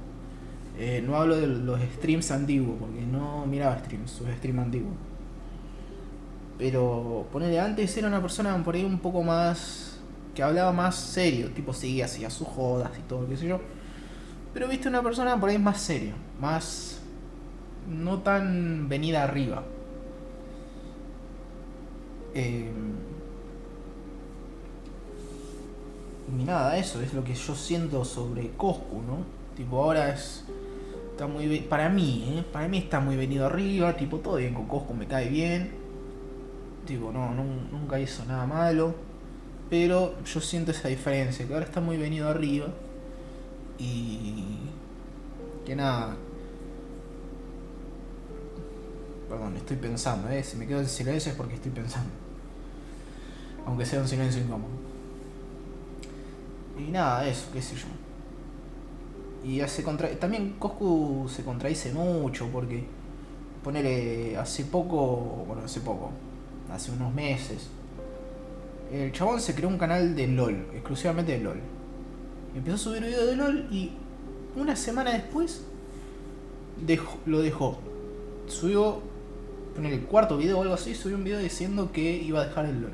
Eh, 0.78 1.02
no 1.05 1.16
hablo 1.16 1.37
de 1.37 1.47
los 1.47 1.81
streams 1.81 2.31
antiguos, 2.31 2.76
porque 2.78 3.00
no 3.00 3.47
miraba 3.47 3.78
streams, 3.78 4.11
sus 4.11 4.28
streams 4.28 4.61
antiguos. 4.61 4.95
Pero 6.59 7.26
ponerle 7.33 7.59
antes 7.61 7.97
era 7.97 8.09
una 8.09 8.21
persona 8.21 8.62
por 8.62 8.75
ahí 8.75 8.85
un 8.85 8.99
poco 8.99 9.23
más. 9.23 9.99
que 10.35 10.43
hablaba 10.43 10.71
más 10.71 10.97
serio, 10.97 11.50
tipo 11.52 11.73
sí, 11.73 12.02
hacía 12.02 12.28
sus 12.28 12.47
jodas 12.47 12.90
y 12.99 13.02
todo, 13.09 13.26
qué 13.26 13.38
sé 13.38 13.47
yo. 13.49 13.59
Pero 14.52 14.69
viste 14.69 14.88
una 14.88 15.02
persona 15.02 15.40
por 15.40 15.49
ahí 15.49 15.59
más 15.59 15.81
serio, 15.81 16.14
más. 16.40 17.00
no 17.88 18.19
tan 18.21 18.88
venida 18.88 19.23
arriba. 19.25 19.62
Eh, 22.35 22.71
ni 26.28 26.45
nada, 26.45 26.76
eso 26.76 27.00
es 27.00 27.14
lo 27.14 27.23
que 27.23 27.35
yo 27.35 27.54
siento 27.54 28.04
sobre 28.04 28.50
Coscu, 28.52 29.02
¿no? 29.02 29.18
Tipo, 29.56 29.83
ahora 29.83 30.12
es. 30.12 30.45
Está 31.12 31.26
muy 31.26 31.61
Para 31.61 31.88
mí, 31.88 32.37
¿eh? 32.37 32.45
Para 32.52 32.68
mí 32.68 32.78
está 32.78 33.00
muy 33.00 33.16
venido 33.16 33.47
arriba, 33.47 33.97
tipo, 33.97 34.18
todo 34.18 34.37
bien 34.37 34.54
con 34.54 34.66
Coscu, 34.66 34.95
me 34.95 35.06
cae 35.06 35.28
bien. 35.28 35.73
Tipo, 36.87 37.12
no, 37.12 37.33
nunca 37.35 37.99
hizo 37.99 38.25
nada 38.25 38.47
malo. 38.47 38.95
Pero 39.71 40.23
yo 40.25 40.40
siento 40.40 40.71
esa 40.71 40.88
diferencia, 40.88 41.47
que 41.47 41.52
ahora 41.54 41.66
está 41.66 41.80
muy 41.80 41.97
venido 41.97 42.28
arriba. 42.28 42.66
Y. 43.78 44.59
Que 45.64 45.75
nada. 45.75 46.16
Perdón, 49.28 49.56
estoy 49.56 49.76
pensando, 49.76 50.28
¿eh? 50.28 50.42
Si 50.42 50.56
me 50.56 50.66
quedo 50.66 50.80
en 50.80 50.88
silencio 50.88 51.33
es 51.33 51.37
porque 51.37 51.54
estoy 51.54 51.73
pensando. 51.73 52.11
Aunque 53.66 53.85
sea 53.85 54.00
un 54.00 54.09
silencio 54.09 54.40
incómodo. 54.40 54.95
Y 56.78 56.90
nada, 56.90 57.26
eso, 57.26 57.49
qué 57.52 57.62
sé 57.62 57.75
yo. 57.76 57.87
Y 59.49 59.61
hace 59.61 59.83
contra... 59.83 60.11
también 60.18 60.56
Coscu 60.59 61.28
se 61.28 61.45
contradice 61.45 61.92
mucho 61.92 62.49
porque 62.49 62.85
ponele 63.62 64.37
hace 64.37 64.64
poco, 64.64 65.45
bueno, 65.47 65.62
hace 65.64 65.80
poco, 65.80 66.11
hace 66.71 66.90
unos 66.92 67.12
meses, 67.14 67.68
el 68.92 69.11
chabón 69.12 69.40
se 69.40 69.54
creó 69.54 69.68
un 69.68 69.78
canal 69.78 70.14
de 70.14 70.28
LOL, 70.28 70.66
exclusivamente 70.73 71.33
de 71.33 71.38
LOL. 71.38 71.61
Empezó 72.54 72.75
a 72.75 72.78
subir 72.78 73.02
videos 73.02 73.26
de 73.26 73.37
LOL 73.37 73.68
y 73.73 73.92
una 74.56 74.76
semana 74.76 75.12
después 75.12 75.64
lo 77.26 77.40
dejó. 77.40 77.78
Subió, 78.47 79.00
en 79.76 79.87
el 79.87 80.02
cuarto 80.02 80.37
video 80.37 80.59
o 80.59 80.62
algo 80.62 80.75
así, 80.75 80.95
subió 80.95 81.16
un 81.16 81.25
video 81.25 81.38
diciendo 81.38 81.90
que 81.92 82.16
iba 82.16 82.42
a 82.42 82.47
dejar 82.47 82.66
el 82.66 82.80
LOL. 82.80 82.92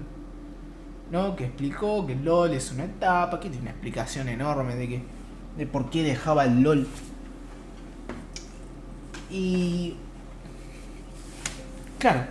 ¿No? 1.12 1.36
Que 1.36 1.44
explicó 1.44 2.06
que 2.06 2.14
el 2.14 2.24
LOL 2.24 2.54
es 2.54 2.72
una 2.72 2.84
etapa, 2.84 3.38
que 3.38 3.50
tiene 3.50 3.62
una 3.62 3.70
explicación 3.70 4.28
enorme 4.28 4.74
de 4.74 4.88
que 4.88 5.02
de 5.58 5.66
por 5.66 5.90
qué 5.90 6.02
dejaba 6.02 6.44
el 6.46 6.62
LOL. 6.62 6.88
Y 9.30 9.94
claro, 11.98 12.22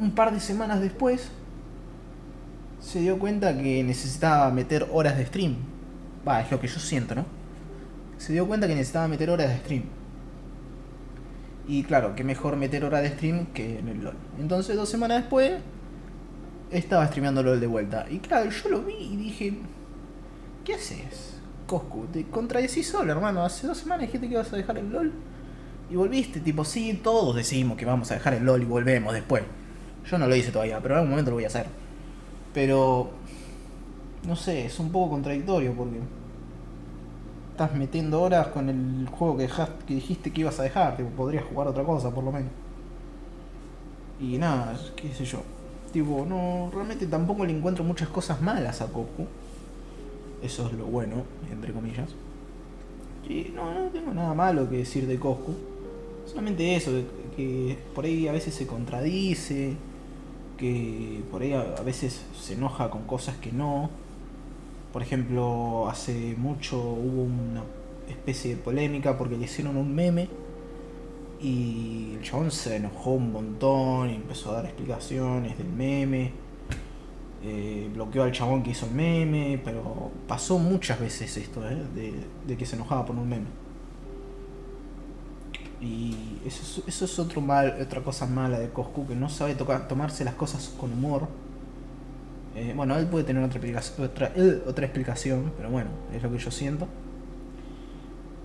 un 0.00 0.12
par 0.12 0.32
de 0.32 0.40
semanas 0.40 0.80
después 0.80 1.30
se 2.80 3.00
dio 3.00 3.18
cuenta 3.18 3.56
que 3.56 3.84
necesitaba 3.84 4.50
meter 4.50 4.88
horas 4.90 5.18
de 5.18 5.26
stream. 5.26 5.56
Va, 6.26 6.40
es 6.40 6.50
lo 6.50 6.58
que 6.58 6.68
yo 6.68 6.80
siento, 6.80 7.14
¿no? 7.14 7.26
Se 8.16 8.32
dio 8.32 8.46
cuenta 8.46 8.66
que 8.66 8.74
necesitaba 8.74 9.08
meter 9.08 9.28
horas 9.28 9.50
de 9.50 9.58
stream. 9.58 9.84
Y 11.68 11.84
claro, 11.84 12.16
que 12.16 12.24
mejor 12.24 12.56
meter 12.56 12.82
horas 12.84 13.02
de 13.02 13.10
stream 13.10 13.46
que 13.46 13.78
en 13.78 13.88
el 13.88 14.02
LOL. 14.02 14.16
Entonces, 14.40 14.74
dos 14.74 14.88
semanas 14.88 15.18
después, 15.18 15.60
estaba 16.72 17.06
streameando 17.06 17.42
LOL 17.42 17.60
de 17.60 17.66
vuelta. 17.66 18.06
Y 18.10 18.18
claro, 18.18 18.50
yo 18.50 18.68
lo 18.68 18.82
vi 18.82 18.94
y 18.94 19.16
dije, 19.16 19.54
¿qué 20.64 20.74
haces? 20.74 21.40
Coscu, 21.66 22.06
te 22.06 22.24
contradecís 22.24 22.88
solo, 22.88 23.12
hermano. 23.12 23.44
Hace 23.44 23.66
dos 23.66 23.78
semanas 23.78 24.06
dijiste 24.06 24.26
que 24.26 24.34
ibas 24.34 24.52
a 24.52 24.56
dejar 24.56 24.78
el 24.78 24.90
LOL. 24.90 25.12
Y 25.90 25.96
volviste, 25.96 26.40
tipo, 26.40 26.64
sí, 26.64 27.00
todos 27.02 27.36
decimos 27.36 27.76
que 27.76 27.84
vamos 27.84 28.10
a 28.10 28.14
dejar 28.14 28.34
el 28.34 28.44
LOL 28.44 28.62
y 28.62 28.64
volvemos 28.64 29.12
después. 29.12 29.42
Yo 30.10 30.18
no 30.18 30.26
lo 30.26 30.34
hice 30.34 30.50
todavía, 30.50 30.80
pero 30.80 30.94
en 30.94 30.98
algún 30.98 31.10
momento 31.10 31.30
lo 31.30 31.36
voy 31.36 31.44
a 31.44 31.48
hacer. 31.48 31.66
Pero, 32.54 33.10
no 34.26 34.36
sé, 34.36 34.66
es 34.66 34.78
un 34.78 34.90
poco 34.90 35.10
contradictorio 35.10 35.72
porque 35.74 35.98
estás 37.50 37.74
metiendo 37.74 38.20
horas 38.22 38.48
con 38.48 38.68
el 38.68 39.08
juego 39.08 39.36
que, 39.36 39.42
dejaste, 39.42 39.84
que 39.84 39.94
dijiste 39.94 40.32
que 40.32 40.40
ibas 40.40 40.58
a 40.58 40.62
dejar. 40.62 40.96
Tipo, 40.96 41.10
podrías 41.10 41.44
jugar 41.44 41.68
otra 41.68 41.84
cosa, 41.84 42.10
por 42.10 42.24
lo 42.24 42.32
menos. 42.32 42.50
Y 44.18 44.38
nada, 44.38 44.76
qué 44.96 45.12
sé 45.12 45.24
yo. 45.24 45.42
Tipo, 45.92 46.24
no, 46.26 46.70
realmente 46.72 47.06
tampoco 47.06 47.44
le 47.44 47.52
encuentro 47.52 47.84
muchas 47.84 48.08
cosas 48.08 48.40
malas 48.40 48.80
a 48.80 48.86
Coscu. 48.86 49.26
Eso 50.42 50.66
es 50.66 50.72
lo 50.72 50.86
bueno, 50.86 51.24
entre 51.50 51.72
comillas. 51.72 52.10
Y 53.28 53.52
no, 53.54 53.72
no 53.74 53.90
tengo 53.90 54.12
nada 54.14 54.34
malo 54.34 54.68
que 54.68 54.78
decir 54.78 55.06
de 55.06 55.18
Coscu. 55.18 55.54
Solamente 56.26 56.74
eso, 56.74 56.90
que 57.36 57.76
por 57.94 58.04
ahí 58.04 58.26
a 58.26 58.32
veces 58.32 58.54
se 58.54 58.66
contradice, 58.66 59.74
que 60.56 61.20
por 61.30 61.42
ahí 61.42 61.52
a 61.52 61.82
veces 61.84 62.22
se 62.40 62.54
enoja 62.54 62.88
con 62.90 63.02
cosas 63.02 63.36
que 63.36 63.52
no. 63.52 63.90
Por 64.92 65.02
ejemplo, 65.02 65.88
hace 65.88 66.34
mucho 66.38 66.78
hubo 66.78 67.22
una 67.22 67.62
especie 68.08 68.56
de 68.56 68.62
polémica 68.62 69.18
porque 69.18 69.36
le 69.36 69.44
hicieron 69.44 69.76
un 69.76 69.94
meme 69.94 70.28
y 71.42 72.14
el 72.18 72.22
chabón 72.22 72.50
se 72.52 72.76
enojó 72.76 73.10
un 73.12 73.32
montón 73.32 74.10
y 74.10 74.14
empezó 74.14 74.52
a 74.52 74.54
dar 74.54 74.66
explicaciones 74.66 75.58
del 75.58 75.68
meme. 75.68 76.30
Eh, 77.44 77.90
bloqueó 77.92 78.22
al 78.22 78.30
chabón 78.30 78.62
que 78.62 78.70
hizo 78.70 78.86
el 78.86 78.92
meme, 78.92 79.60
pero 79.64 80.12
pasó 80.28 80.58
muchas 80.58 81.00
veces 81.00 81.36
esto, 81.36 81.68
¿eh? 81.68 81.76
de, 82.46 82.56
que 82.56 82.64
se 82.64 82.76
enojaba 82.76 83.04
por 83.04 83.16
un 83.16 83.28
meme. 83.28 83.46
Y 85.80 86.38
eso, 86.46 86.84
es 86.86 87.18
otro 87.18 87.40
mal, 87.40 87.76
otra 87.82 88.02
cosa 88.02 88.26
mala 88.26 88.60
de 88.60 88.68
Coscu, 88.68 89.08
que 89.08 89.16
no 89.16 89.28
sabe 89.28 89.56
tocar, 89.56 89.88
tomarse 89.88 90.24
las 90.24 90.34
cosas 90.34 90.72
con 90.78 90.92
humor. 90.92 91.26
Eh, 92.54 92.72
bueno, 92.76 92.96
él 92.96 93.06
puede 93.06 93.24
tener 93.24 93.42
otra 93.42 93.60
otra, 93.98 94.32
otra 94.64 94.86
explicación, 94.86 95.52
pero 95.56 95.70
bueno, 95.70 95.90
es 96.14 96.22
lo 96.22 96.30
que 96.30 96.38
yo 96.38 96.52
siento. 96.52 96.86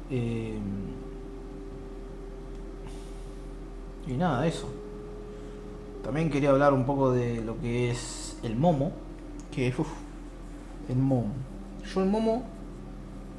Eh, 0.09 0.57
y 4.07 4.13
nada, 4.13 4.47
eso. 4.47 4.67
También 6.03 6.29
quería 6.29 6.51
hablar 6.51 6.73
un 6.73 6.85
poco 6.85 7.11
de 7.11 7.41
lo 7.41 7.59
que 7.59 7.91
es 7.91 8.37
el 8.43 8.55
momo. 8.55 8.91
Que, 9.51 9.73
uff, 9.77 9.89
el 10.89 10.97
momo. 10.97 11.33
Yo 11.93 12.01
el 12.01 12.09
momo 12.09 12.43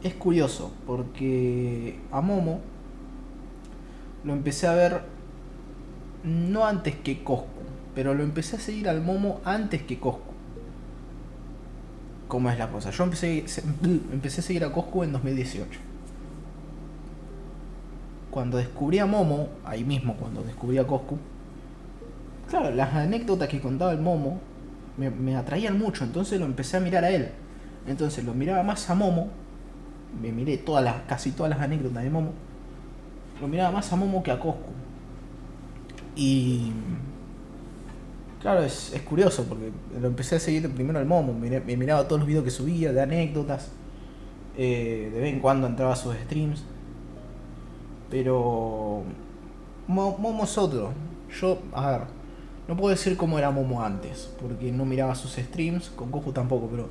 es 0.03 0.15
curioso 0.15 0.73
porque 0.87 1.99
a 2.13 2.21
momo 2.21 2.61
lo 4.25 4.33
empecé 4.33 4.67
a 4.67 4.75
ver 4.75 5.03
no 6.25 6.65
antes 6.65 6.97
que 6.97 7.23
Coscu, 7.23 7.47
pero 7.95 8.15
lo 8.15 8.23
empecé 8.23 8.57
a 8.57 8.61
seguir 8.61 8.89
al 8.89 9.01
momo 9.01 9.41
antes 9.45 9.83
que 9.83 9.99
Coscu. 9.99 10.33
¿Cómo 12.27 12.51
es 12.51 12.59
la 12.59 12.71
cosa? 12.71 12.91
Yo 12.91 13.05
empecé, 13.05 13.45
empecé 14.13 14.41
a 14.41 14.45
seguir 14.45 14.65
a 14.65 14.73
Coscu 14.73 15.03
en 15.03 15.13
2018 15.13 15.88
cuando 18.31 18.59
descubrí 18.59 18.99
a 18.99 19.07
Momo, 19.07 19.49
ahí 19.65 19.85
mismo 19.85 20.15
cuando 20.17 20.43
descubrí 20.43 20.79
a 20.79 20.87
Coscu, 20.87 21.19
claro, 22.49 22.71
las 22.75 22.95
anécdotas 22.95 23.49
que 23.49 23.61
contaba 23.61 23.93
el 23.93 24.01
Momo 24.01 24.41
me, 24.97 25.37
atraían 25.37 25.79
mucho, 25.79 26.05
entonces 26.05 26.41
lo 26.41 26.47
empecé 26.47 26.77
a 26.77 26.81
mirar 26.81 27.05
a 27.05 27.11
él. 27.11 27.29
Entonces 27.87 28.25
lo 28.25 28.35
miraba 28.35 28.63
más 28.63 28.91
a 28.91 28.95
Momo, 28.95 29.29
me 30.21 30.33
miré 30.33 30.59
todas 30.59 30.85
las, 30.85 31.03
casi 31.03 31.31
todas 31.31 31.51
las 31.51 31.61
anécdotas 31.61 32.03
de 32.03 32.11
Momo, 32.11 32.33
lo 33.41 33.49
miraba 33.49 33.71
más 33.71 33.93
a 33.93 33.97
Momo 33.97 34.23
que 34.23 34.31
a 34.31 34.39
Coscu. 34.39 34.73
Y 36.17 36.73
claro, 38.43 38.63
es, 38.63 38.93
curioso 39.09 39.45
porque 39.45 39.71
lo 40.01 40.09
empecé 40.09 40.37
a 40.37 40.41
seguir 40.41 40.69
primero 40.75 40.99
al 40.99 41.07
Momo, 41.07 41.33
me, 41.33 41.61
miraba 41.77 42.07
todos 42.09 42.21
los 42.21 42.27
videos 42.27 42.45
que 42.45 42.51
subía 42.51 42.93
de 42.93 43.01
anécdotas, 43.01 43.71
eh, 44.57 45.11
de 45.15 45.21
vez 45.21 45.33
en 45.33 45.41
cuando 45.41 45.67
entraba 45.67 45.93
a 45.93 45.97
sus 45.97 46.15
streams. 46.17 46.65
Pero 48.11 49.03
Momo 49.87 50.45
es 50.45 50.59
otro. 50.59 50.93
Yo, 51.41 51.59
a 51.73 51.91
ver, 51.91 52.01
no 52.67 52.77
puedo 52.77 52.91
decir 52.91 53.17
cómo 53.17 53.39
era 53.39 53.51
Momo 53.51 53.83
antes, 53.83 54.31
porque 54.41 54.73
no 54.73 54.85
miraba 54.85 55.15
sus 55.15 55.33
streams, 55.33 55.91
con 55.91 56.11
Goku 56.11 56.33
tampoco, 56.33 56.69
pero... 56.69 56.89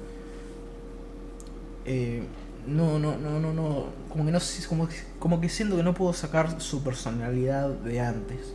Eh, 1.85 2.23
no, 2.67 2.99
no, 2.99 3.17
no, 3.17 3.39
no, 3.39 3.53
no, 3.53 3.85
como 4.09 4.25
que 4.25 4.31
no 4.31 4.39
como, 4.67 4.89
como 5.19 5.39
que 5.39 5.47
siento 5.47 5.77
que 5.77 5.83
no 5.83 5.93
puedo 5.93 6.11
sacar 6.11 6.59
su 6.59 6.83
personalidad 6.83 7.69
de 7.69 8.01
antes. 8.01 8.53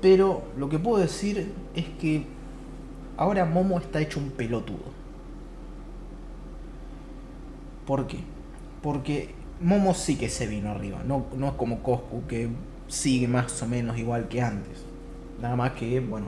Pero 0.00 0.42
lo 0.56 0.68
que 0.68 0.78
puedo 0.78 0.98
decir 0.98 1.52
es 1.74 1.86
que 2.00 2.24
ahora 3.16 3.44
Momo 3.44 3.78
está 3.78 4.00
hecho 4.00 4.20
un 4.20 4.30
pelotudo. 4.30 4.96
¿Por 7.84 8.06
qué? 8.06 8.18
Porque 8.82 9.34
Momo 9.60 9.94
sí 9.94 10.16
que 10.16 10.28
se 10.28 10.46
vino 10.46 10.70
arriba, 10.70 11.02
no, 11.04 11.26
no 11.36 11.48
es 11.48 11.54
como 11.54 11.82
Coscu 11.82 12.26
que 12.26 12.48
sigue 12.88 13.28
más 13.28 13.62
o 13.62 13.66
menos 13.66 13.98
igual 13.98 14.28
que 14.28 14.40
antes. 14.40 14.84
Nada 15.40 15.54
más 15.56 15.72
que, 15.72 16.00
bueno, 16.00 16.26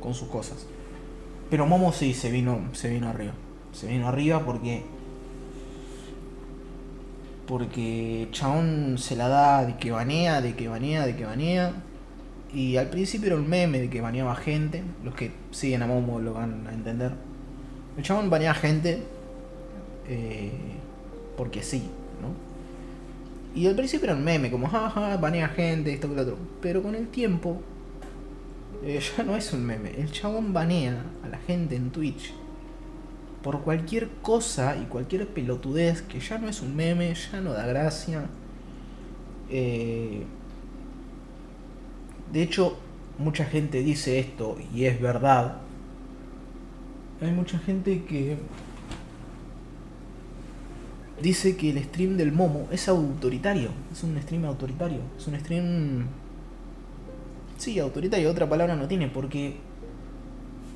con 0.00 0.14
sus 0.14 0.28
cosas. 0.28 0.66
Pero 1.50 1.66
Momo 1.66 1.92
sí 1.92 2.14
se 2.14 2.30
vino, 2.30 2.60
se 2.72 2.88
vino 2.88 3.08
arriba. 3.08 3.32
Se 3.72 3.88
vino 3.88 4.08
arriba 4.08 4.44
porque. 4.44 4.82
Porque 7.46 8.28
Chabón 8.30 8.96
se 8.96 9.16
la 9.16 9.28
da 9.28 9.66
de 9.66 9.76
que 9.76 9.90
banea, 9.90 10.40
de 10.40 10.54
que 10.54 10.68
banea, 10.68 11.04
de 11.04 11.16
que 11.16 11.24
banea. 11.24 11.72
Y 12.52 12.76
al 12.76 12.88
principio 12.88 13.26
era 13.26 13.36
un 13.36 13.48
meme 13.48 13.80
de 13.80 13.90
que 13.90 14.00
baneaba 14.00 14.36
gente. 14.36 14.82
Los 15.04 15.14
que 15.14 15.32
siguen 15.50 15.82
a 15.82 15.86
Momo 15.86 16.20
lo 16.20 16.34
van 16.34 16.66
a 16.66 16.72
entender. 16.72 17.12
El 17.96 18.04
Chabón 18.04 18.30
baneaba 18.30 18.54
gente. 18.54 19.02
Eh, 20.06 20.52
porque 21.36 21.62
sí, 21.62 21.90
¿no? 22.22 22.53
Y 23.54 23.66
al 23.68 23.76
principio 23.76 24.06
era 24.06 24.16
un 24.16 24.24
meme, 24.24 24.50
como 24.50 24.68
jaja, 24.68 25.16
banea 25.16 25.48
gente, 25.48 25.92
esto 25.92 26.08
que 26.08 26.16
lo 26.16 26.22
otro. 26.22 26.38
Pero 26.60 26.82
con 26.82 26.94
el 26.94 27.08
tiempo, 27.08 27.62
eh, 28.82 29.00
ya 29.16 29.22
no 29.22 29.36
es 29.36 29.52
un 29.52 29.64
meme. 29.64 29.90
El 29.96 30.10
chabón 30.10 30.52
banea 30.52 31.04
a 31.22 31.28
la 31.28 31.38
gente 31.38 31.76
en 31.76 31.90
Twitch 31.90 32.32
por 33.42 33.60
cualquier 33.60 34.08
cosa 34.22 34.76
y 34.76 34.86
cualquier 34.86 35.28
pelotudez 35.28 36.00
que 36.02 36.18
ya 36.18 36.38
no 36.38 36.48
es 36.48 36.62
un 36.62 36.74
meme, 36.74 37.14
ya 37.14 37.40
no 37.40 37.52
da 37.52 37.66
gracia. 37.66 38.24
Eh, 39.50 40.24
de 42.32 42.42
hecho, 42.42 42.78
mucha 43.18 43.44
gente 43.44 43.82
dice 43.82 44.18
esto 44.18 44.56
y 44.74 44.86
es 44.86 45.00
verdad. 45.00 45.58
Hay 47.20 47.30
mucha 47.32 47.58
gente 47.58 48.04
que 48.04 48.38
dice 51.22 51.56
que 51.56 51.70
el 51.70 51.82
stream 51.84 52.16
del 52.16 52.32
Momo 52.32 52.68
es 52.70 52.88
autoritario. 52.88 53.70
Es 53.92 54.02
un 54.02 54.20
stream 54.20 54.44
autoritario. 54.44 55.00
Es 55.16 55.26
un 55.26 55.38
stream... 55.38 56.06
Sí, 57.56 57.78
autoritario. 57.78 58.30
Otra 58.30 58.48
palabra 58.48 58.76
no 58.76 58.88
tiene 58.88 59.08
porque... 59.08 59.56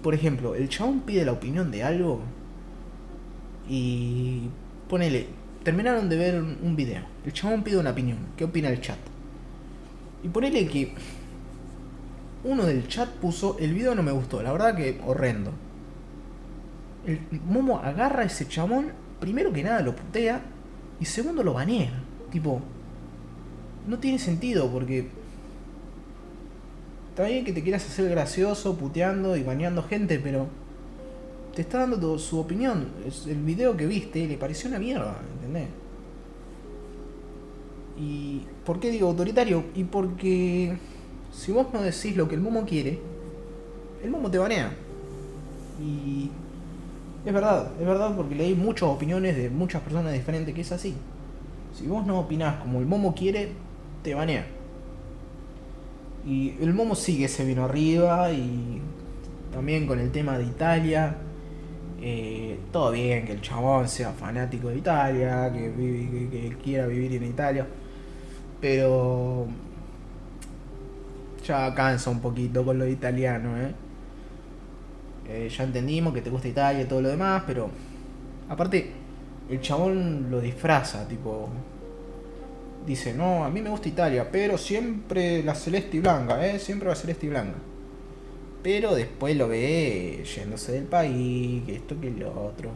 Por 0.02 0.14
ejemplo, 0.14 0.54
el 0.54 0.68
chabón 0.68 1.00
pide 1.00 1.24
la 1.24 1.32
opinión 1.32 1.70
de 1.70 1.82
algo 1.82 2.20
y 3.68 4.42
ponele, 4.88 5.26
terminaron 5.62 6.08
de 6.08 6.16
ver 6.16 6.40
un 6.40 6.76
video. 6.76 7.02
El 7.24 7.32
chabón 7.32 7.62
pide 7.62 7.78
una 7.78 7.90
opinión. 7.90 8.18
¿Qué 8.36 8.44
opina 8.44 8.68
el 8.68 8.80
chat? 8.80 8.98
Y 10.22 10.28
ponele 10.28 10.66
que 10.66 10.94
uno 12.44 12.64
del 12.64 12.88
chat 12.88 13.08
puso, 13.08 13.56
el 13.58 13.74
video 13.74 13.94
no 13.94 14.02
me 14.02 14.12
gustó, 14.12 14.42
la 14.42 14.52
verdad 14.52 14.76
que 14.76 15.00
horrendo. 15.04 15.52
El 17.06 17.20
Momo 17.46 17.78
agarra 17.78 18.22
a 18.22 18.26
ese 18.26 18.48
chabón, 18.48 18.92
primero 19.20 19.52
que 19.52 19.62
nada 19.62 19.80
lo 19.80 19.94
putea 19.94 20.42
y 21.00 21.04
segundo 21.04 21.42
lo 21.42 21.54
banea. 21.54 21.92
Tipo, 22.30 22.60
no 23.86 23.98
tiene 23.98 24.18
sentido 24.18 24.70
porque 24.70 25.08
está 27.10 27.24
bien 27.24 27.44
que 27.44 27.52
te 27.52 27.62
quieras 27.62 27.84
hacer 27.86 28.10
gracioso 28.10 28.76
puteando 28.76 29.36
y 29.36 29.42
baneando 29.42 29.82
gente, 29.82 30.18
pero 30.18 30.46
te 31.54 31.62
está 31.62 31.78
dando 31.78 32.18
su 32.18 32.38
opinión. 32.38 32.88
El 33.26 33.42
video 33.42 33.76
que 33.76 33.86
viste 33.86 34.26
le 34.26 34.36
pareció 34.36 34.68
una 34.68 34.78
mierda, 34.78 35.20
¿entendés? 35.36 35.68
¿Y 37.98 38.42
por 38.64 38.78
qué 38.78 38.90
digo 38.90 39.08
autoritario? 39.08 39.64
Y 39.74 39.84
porque 39.84 40.76
si 41.32 41.50
vos 41.50 41.66
no 41.72 41.82
decís 41.82 42.16
lo 42.16 42.28
que 42.28 42.36
el 42.36 42.40
momo 42.40 42.64
quiere, 42.64 42.98
el 44.04 44.10
momo 44.10 44.30
te 44.30 44.38
banea. 44.38 44.72
Y 45.82 46.30
es 47.24 47.32
verdad, 47.32 47.70
es 47.80 47.86
verdad 47.86 48.14
porque 48.16 48.34
leí 48.34 48.54
muchas 48.54 48.88
opiniones 48.88 49.36
de 49.36 49.50
muchas 49.50 49.82
personas 49.82 50.12
diferentes 50.12 50.54
que 50.54 50.60
es 50.60 50.72
así. 50.72 50.94
Si 51.74 51.86
vos 51.86 52.06
no 52.06 52.20
opinás 52.20 52.56
como 52.56 52.80
el 52.80 52.86
momo 52.86 53.14
quiere, 53.14 53.52
te 54.02 54.14
banea. 54.14 54.46
Y 56.26 56.54
el 56.60 56.72
momo 56.74 56.94
sigue 56.94 57.28
se 57.28 57.44
vino 57.44 57.64
arriba 57.64 58.32
y 58.32 58.80
también 59.52 59.86
con 59.86 59.98
el 59.98 60.10
tema 60.10 60.38
de 60.38 60.44
Italia. 60.44 61.16
Eh, 62.00 62.58
todo 62.70 62.92
bien 62.92 63.24
que 63.24 63.32
el 63.32 63.40
chabón 63.40 63.88
sea 63.88 64.12
fanático 64.12 64.68
de 64.68 64.78
Italia, 64.78 65.52
que, 65.52 65.72
que, 65.72 66.28
que 66.30 66.56
quiera 66.62 66.86
vivir 66.86 67.14
en 67.14 67.24
Italia. 67.24 67.66
Pero 68.60 69.46
ya 71.44 71.74
cansa 71.74 72.10
un 72.10 72.20
poquito 72.20 72.64
con 72.64 72.78
lo 72.78 72.86
italiano, 72.86 73.56
¿eh? 73.56 73.72
¿Eh? 75.28 75.48
ya 75.48 75.64
entendimos 75.64 76.14
que 76.14 76.22
te 76.22 76.30
gusta 76.30 76.48
Italia 76.48 76.82
y 76.82 76.86
todo 76.86 77.02
lo 77.02 77.08
demás, 77.08 77.42
pero 77.46 77.70
aparte 78.48 78.90
el 79.48 79.60
chabón 79.60 80.30
lo 80.30 80.40
disfraza, 80.40 81.06
tipo 81.06 81.48
dice, 82.86 83.12
"No, 83.14 83.44
a 83.44 83.50
mí 83.50 83.60
me 83.60 83.70
gusta 83.70 83.88
Italia, 83.88 84.28
pero 84.30 84.56
siempre 84.56 85.42
la 85.42 85.54
celeste 85.54 85.98
y 85.98 86.00
blanca, 86.00 86.46
eh, 86.46 86.58
siempre 86.58 86.88
la 86.88 86.94
celeste 86.94 87.26
y 87.26 87.28
blanca." 87.30 87.58
Pero 88.62 88.94
después 88.94 89.36
lo 89.36 89.48
ve 89.48 90.24
yéndose 90.24 90.72
del 90.72 90.84
país, 90.84 91.62
que 91.64 91.76
esto 91.76 92.00
que 92.00 92.10
lo 92.10 92.28
otro. 92.28 92.70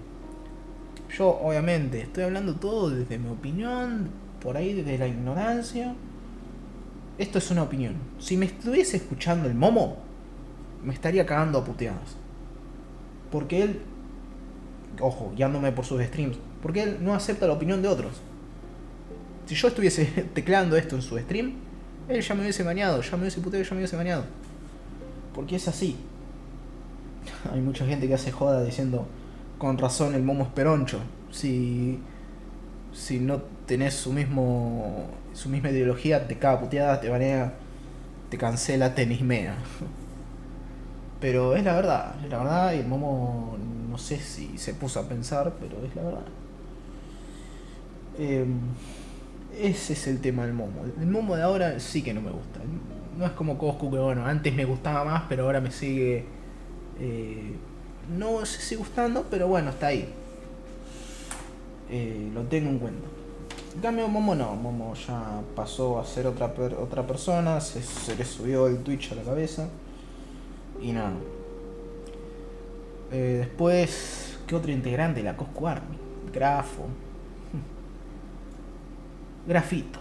Yo 1.16 1.28
obviamente 1.42 2.00
estoy 2.02 2.24
hablando 2.24 2.54
todo 2.56 2.90
desde 2.90 3.18
mi 3.18 3.28
opinión, 3.28 4.10
por 4.40 4.56
ahí 4.56 4.72
desde 4.72 4.98
la 4.98 5.08
ignorancia 5.08 5.94
esto 7.18 7.38
es 7.38 7.50
una 7.50 7.62
opinión. 7.62 7.94
Si 8.18 8.36
me 8.36 8.46
estuviese 8.46 8.96
escuchando 8.96 9.46
el 9.48 9.54
momo, 9.54 9.98
me 10.82 10.94
estaría 10.94 11.26
cagando 11.26 11.58
a 11.58 11.64
puteadas. 11.64 12.16
Porque 13.32 13.62
él, 13.62 13.80
ojo, 15.00 15.32
guiándome 15.34 15.72
por 15.72 15.84
sus 15.84 16.00
streams, 16.02 16.36
porque 16.62 16.84
él 16.84 16.98
no 17.00 17.14
acepta 17.14 17.48
la 17.48 17.54
opinión 17.54 17.82
de 17.82 17.88
otros. 17.88 18.12
Si 19.46 19.56
yo 19.56 19.66
estuviese 19.66 20.04
tecleando 20.34 20.76
esto 20.76 20.94
en 20.94 21.02
su 21.02 21.18
stream, 21.18 21.54
él 22.08 22.20
ya 22.20 22.34
me 22.36 22.42
hubiese 22.42 22.62
bañado, 22.62 23.02
ya 23.02 23.16
me 23.16 23.22
hubiese 23.22 23.40
puteado, 23.40 23.64
ya 23.64 23.70
me 23.70 23.78
hubiese 23.78 23.96
bañado. 23.96 24.24
Porque 25.34 25.56
es 25.56 25.66
así. 25.66 25.96
Hay 27.52 27.60
mucha 27.60 27.84
gente 27.86 28.06
que 28.06 28.14
hace 28.14 28.30
joda 28.30 28.62
diciendo, 28.62 29.08
con 29.58 29.78
razón 29.78 30.14
el 30.14 30.22
momo 30.22 30.44
es 30.44 30.50
peroncho. 30.50 31.00
Si, 31.32 31.98
si 32.92 33.18
no 33.18 33.42
tenés 33.66 33.94
su 33.94 34.12
mismo 34.12 35.08
su 35.32 35.48
misma 35.48 35.70
ideología, 35.70 36.26
te 36.26 36.36
caga 36.38 36.60
puteada, 36.60 37.00
te 37.00 37.08
banea, 37.08 37.54
te 38.30 38.38
cancela, 38.38 38.94
te 38.94 39.06
nismea. 39.06 39.56
Pero 41.22 41.54
es 41.54 41.62
la 41.62 41.74
verdad, 41.74 42.16
es 42.24 42.28
la 42.28 42.38
verdad, 42.38 42.72
y 42.74 42.78
el 42.80 42.88
momo 42.88 43.56
no 43.88 43.96
sé 43.96 44.18
si 44.18 44.58
se 44.58 44.74
puso 44.74 44.98
a 44.98 45.04
pensar, 45.04 45.52
pero 45.60 45.76
es 45.86 45.94
la 45.94 46.02
verdad. 46.02 46.24
Em, 48.18 48.58
ese 49.56 49.92
es 49.92 50.08
el 50.08 50.20
tema 50.20 50.44
del 50.44 50.52
momo. 50.52 50.82
El 51.00 51.06
momo 51.06 51.36
de 51.36 51.42
ahora 51.42 51.78
sí 51.78 52.02
que 52.02 52.12
no 52.12 52.20
me 52.20 52.32
gusta. 52.32 52.58
No 53.16 53.24
es 53.24 53.30
como 53.32 53.56
Coscu 53.56 53.88
que 53.92 53.98
bueno, 53.98 54.26
antes 54.26 54.52
me 54.52 54.64
gustaba 54.64 55.04
más, 55.04 55.22
pero 55.28 55.44
ahora 55.44 55.60
me 55.60 55.70
sigue. 55.70 56.24
Eh, 56.98 57.54
no 58.18 58.44
sé 58.44 58.60
si 58.60 58.74
gustando, 58.74 59.24
pero 59.30 59.46
bueno, 59.46 59.70
está 59.70 59.86
ahí. 59.86 60.12
Eh, 61.88 62.30
lo 62.34 62.42
tengo 62.42 62.68
en 62.68 62.78
cuenta. 62.80 63.06
En 63.76 63.80
cambio, 63.80 64.08
Momo 64.08 64.34
no, 64.34 64.56
Momo 64.56 64.94
ya 64.94 65.40
pasó 65.54 66.00
a 66.00 66.04
ser 66.04 66.26
otra, 66.26 66.52
otra 66.80 67.06
persona, 67.06 67.60
se, 67.60 68.16
le 68.16 68.24
subió 68.24 68.66
el 68.66 68.78
Twitch 68.78 69.12
a 69.12 69.14
la 69.14 69.22
cabeza 69.22 69.68
y 70.82 70.92
nada. 70.92 71.14
Eh, 73.10 73.36
después, 73.40 74.38
¿qué 74.46 74.54
otro 74.54 74.72
integrante? 74.72 75.22
La 75.22 75.36
Coscu 75.36 75.66
Army, 75.66 75.96
Grafo. 76.32 76.86
Grafito. 79.46 80.00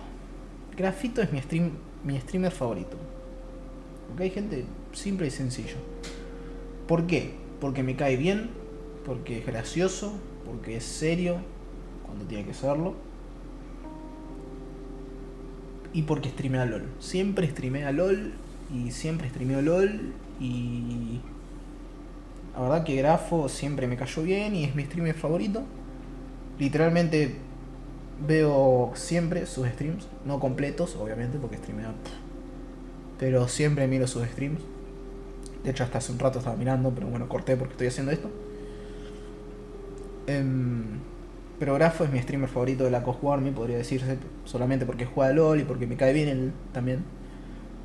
Grafito 0.75 1.21
es 1.21 1.31
mi, 1.31 1.41
stream, 1.41 1.71
mi 2.03 2.19
streamer 2.19 2.51
favorito. 2.51 2.97
Ok, 4.13 4.21
gente, 4.33 4.65
simple 4.93 5.27
y 5.27 5.31
sencillo. 5.31 5.77
¿Por 6.87 7.07
qué? 7.07 7.35
Porque 7.59 7.83
me 7.83 7.95
cae 7.95 8.17
bien, 8.17 8.49
porque 9.05 9.39
es 9.39 9.45
gracioso, 9.45 10.13
porque 10.45 10.77
es 10.77 10.83
serio 10.83 11.37
cuando 12.05 12.25
tiene 12.25 12.45
que 12.45 12.53
serlo 12.53 12.95
y 15.93 16.03
porque 16.03 16.29
streamea 16.29 16.65
LOL. 16.65 16.83
Siempre 16.99 17.49
streamea 17.49 17.91
LOL 17.91 18.33
y 18.73 18.91
siempre 18.91 19.29
streameo 19.29 19.61
LOL 19.61 20.13
y 20.41 21.21
la 22.55 22.61
verdad 22.61 22.83
que 22.83 22.95
Grafo 22.95 23.47
siempre 23.47 23.85
me 23.87 23.95
cayó 23.95 24.23
bien 24.23 24.55
y 24.55 24.63
es 24.63 24.75
mi 24.75 24.83
streamer 24.83 25.15
favorito. 25.15 25.61
Literalmente 26.57 27.35
veo 28.27 28.91
siempre 28.95 29.45
sus 29.45 29.67
streams, 29.67 30.07
no 30.25 30.39
completos 30.39 30.95
obviamente 30.95 31.37
porque 31.39 31.57
streamea, 31.57 31.93
pero 33.19 33.47
siempre 33.47 33.87
miro 33.87 34.07
sus 34.07 34.25
streams. 34.27 34.61
De 35.63 35.69
hecho 35.69 35.83
hasta 35.83 35.99
hace 35.99 36.11
un 36.11 36.19
rato 36.19 36.39
estaba 36.39 36.57
mirando, 36.57 36.89
pero 36.89 37.07
bueno, 37.07 37.29
corté 37.29 37.55
porque 37.55 37.73
estoy 37.73 37.87
haciendo 37.87 38.11
esto. 38.11 38.29
Em, 40.25 40.99
pero 41.59 41.75
Grafo 41.75 42.03
es 42.03 42.11
mi 42.11 42.19
streamer 42.19 42.49
favorito 42.49 42.83
de 42.83 42.91
la 42.91 43.03
Cosco 43.03 43.31
Army, 43.31 43.51
podría 43.51 43.77
decirse, 43.77 44.17
solamente 44.45 44.87
porque 44.87 45.05
juega 45.05 45.31
LOL 45.33 45.59
y 45.59 45.63
porque 45.63 45.85
me 45.85 45.95
cae 45.95 46.13
bien 46.13 46.29
él 46.29 46.51
también. 46.73 47.03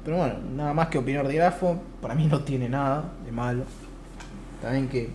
Pero 0.06 0.18
bueno, 0.18 0.34
nada 0.54 0.72
más 0.72 0.86
que 0.86 0.98
opinar 0.98 1.26
de 1.26 1.34
Grafo, 1.34 1.80
para 2.00 2.14
mí 2.14 2.28
no 2.28 2.44
tiene 2.44 2.68
nada 2.68 3.12
de 3.24 3.32
malo. 3.32 3.64
También 4.62 4.88
que 4.88 5.10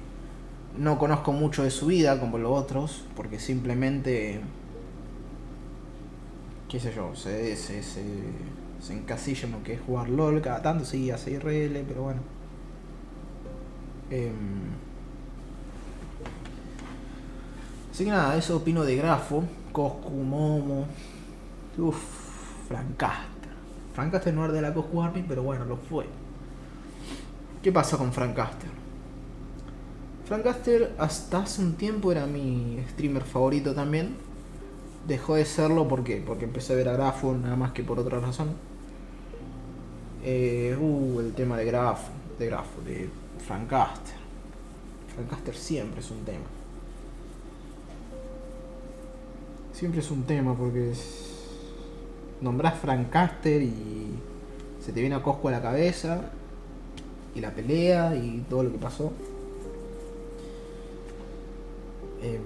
no 0.77 0.99
conozco 0.99 1.31
mucho 1.31 1.63
de 1.63 1.71
su 1.71 1.85
vida 1.85 2.19
como 2.19 2.37
los 2.37 2.51
otros, 2.51 3.05
porque 3.15 3.39
simplemente, 3.39 4.41
qué 6.67 6.77
sé 6.77 6.93
yo, 6.93 7.15
se, 7.15 7.55
se, 7.55 7.81
se, 7.83 8.03
se 8.81 8.93
encasilla 8.93 9.45
en 9.45 9.53
lo 9.53 9.63
que 9.63 9.75
es 9.75 9.79
jugar 9.81 10.09
LOL 10.09 10.41
cada 10.41 10.61
tanto, 10.61 10.83
sí, 10.83 11.09
hace 11.09 11.31
IRL, 11.31 11.85
pero 11.87 12.03
bueno. 12.03 12.19
Eh, 14.09 14.29
Así 17.93 18.03
que 18.03 18.11
nada, 18.11 18.35
eso 18.35 18.57
opino 18.57 18.83
de 18.83 18.97
Grafo, 18.97 19.45
Coscu, 19.71 20.09
Momo, 20.09 20.85
uff, 21.77 22.69
Francaster. 23.93 23.93
Francaster 23.93 24.33
no 24.33 24.45
era 24.45 24.53
de 24.53 24.61
la 24.61 24.73
Coscu 24.73 25.01
Army, 25.01 25.23
pero 25.27 25.43
bueno, 25.43 25.65
lo 25.65 25.77
fue. 25.77 26.05
¿Qué 27.61 27.71
pasa 27.71 27.97
con 27.97 28.11
Francaster? 28.11 28.69
Francaster 30.25 30.95
hasta 30.97 31.39
hace 31.39 31.61
un 31.61 31.73
tiempo 31.73 32.11
era 32.11 32.25
mi 32.25 32.79
streamer 32.91 33.23
favorito 33.23 33.75
también, 33.75 34.15
dejó 35.07 35.35
de 35.35 35.45
serlo 35.45 35.87
porque 35.87 36.23
porque 36.25 36.45
empecé 36.45 36.73
a 36.73 36.75
ver 36.75 36.89
a 36.89 36.93
Grafo 36.93 37.33
nada 37.33 37.55
más 37.55 37.71
que 37.71 37.83
por 37.83 37.99
otra 37.99 38.19
razón 38.19 38.49
eh, 40.23 40.77
uh, 40.79 41.19
el 41.19 41.33
tema 41.33 41.57
de 41.57 41.65
Grafo 41.65 42.11
de 42.37 42.45
Grafo 42.45 42.81
de 42.85 43.09
Frank 43.45 43.67
Caster 43.67 44.15
Frank 45.15 45.29
Caster 45.29 45.55
siempre 45.55 46.01
es 46.01 46.11
un 46.11 46.23
tema 46.23 46.45
siempre 49.73 50.01
es 50.01 50.11
un 50.11 50.23
tema 50.23 50.55
porque 50.55 50.91
es... 50.91 51.30
nombrás 52.41 52.79
Frank 52.79 53.09
Caster 53.09 53.61
y 53.61 54.07
se 54.83 54.91
te 54.91 54.99
viene 54.99 55.15
a 55.15 55.23
Cosco 55.23 55.47
a 55.47 55.51
la 55.51 55.61
cabeza 55.61 56.21
y 57.35 57.39
la 57.39 57.51
pelea 57.51 58.15
y 58.15 58.43
todo 58.49 58.63
lo 58.63 58.71
que 58.71 58.77
pasó 58.77 59.13
Em, 62.21 62.41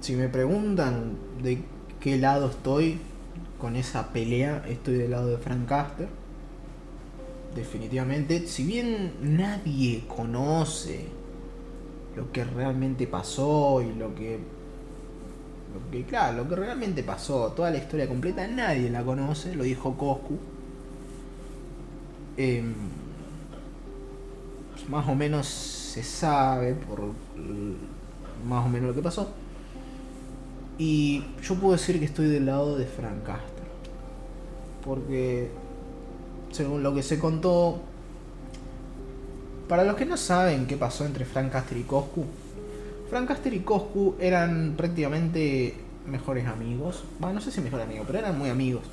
si 0.00 0.14
me 0.14 0.28
preguntan 0.28 1.16
de 1.42 1.58
qué 2.00 2.18
lado 2.18 2.48
estoy 2.50 2.98
con 3.60 3.76
esa 3.76 4.12
pelea, 4.12 4.64
estoy 4.68 4.94
del 4.94 5.10
lado 5.10 5.28
de 5.28 5.38
Frank 5.38 5.66
Caster. 5.66 6.08
Definitivamente, 7.54 8.46
si 8.46 8.64
bien 8.64 9.12
nadie 9.20 10.04
conoce 10.06 11.06
lo 12.16 12.30
que 12.32 12.44
realmente 12.44 13.06
pasó 13.06 13.82
y 13.82 13.92
lo 13.98 14.14
que 14.14 14.38
lo 15.72 15.90
que 15.90 16.04
claro, 16.04 16.38
lo 16.38 16.48
que 16.48 16.56
realmente 16.56 17.02
pasó, 17.02 17.52
toda 17.52 17.70
la 17.70 17.78
historia 17.78 18.08
completa, 18.08 18.46
nadie 18.46 18.90
la 18.90 19.02
conoce, 19.02 19.54
lo 19.54 19.64
dijo 19.64 19.96
Coscu. 19.96 20.38
Em, 22.36 22.74
más 24.88 25.08
o 25.08 25.14
menos 25.14 25.46
se 25.46 26.02
sabe 26.02 26.74
por 26.74 27.00
más 28.46 28.66
o 28.66 28.68
menos 28.68 28.88
lo 28.88 28.94
que 28.94 29.02
pasó. 29.02 29.28
Y 30.78 31.22
yo 31.42 31.54
puedo 31.56 31.72
decir 31.72 31.98
que 31.98 32.06
estoy 32.06 32.26
del 32.28 32.46
lado 32.46 32.76
de 32.76 32.86
Frank 32.86 33.22
Caster. 33.24 33.62
Porque, 34.84 35.50
según 36.50 36.82
lo 36.82 36.94
que 36.94 37.02
se 37.02 37.18
contó, 37.18 37.80
para 39.68 39.84
los 39.84 39.96
que 39.96 40.06
no 40.06 40.16
saben 40.16 40.66
qué 40.66 40.76
pasó 40.76 41.04
entre 41.06 41.24
Frank 41.24 41.52
Caster 41.52 41.78
y 41.78 41.84
Coscu, 41.84 42.24
Frank 43.12 43.28
Caster 43.28 43.52
y 43.52 43.60
Coscu 43.60 44.14
eran 44.18 44.72
prácticamente 44.74 45.74
mejores 46.06 46.46
amigos. 46.46 47.04
Bueno, 47.18 47.34
no 47.34 47.40
sé 47.42 47.50
si 47.50 47.60
mejores 47.60 47.84
amigos, 47.84 48.06
pero 48.06 48.20
eran 48.20 48.38
muy 48.38 48.48
amigos 48.48 48.84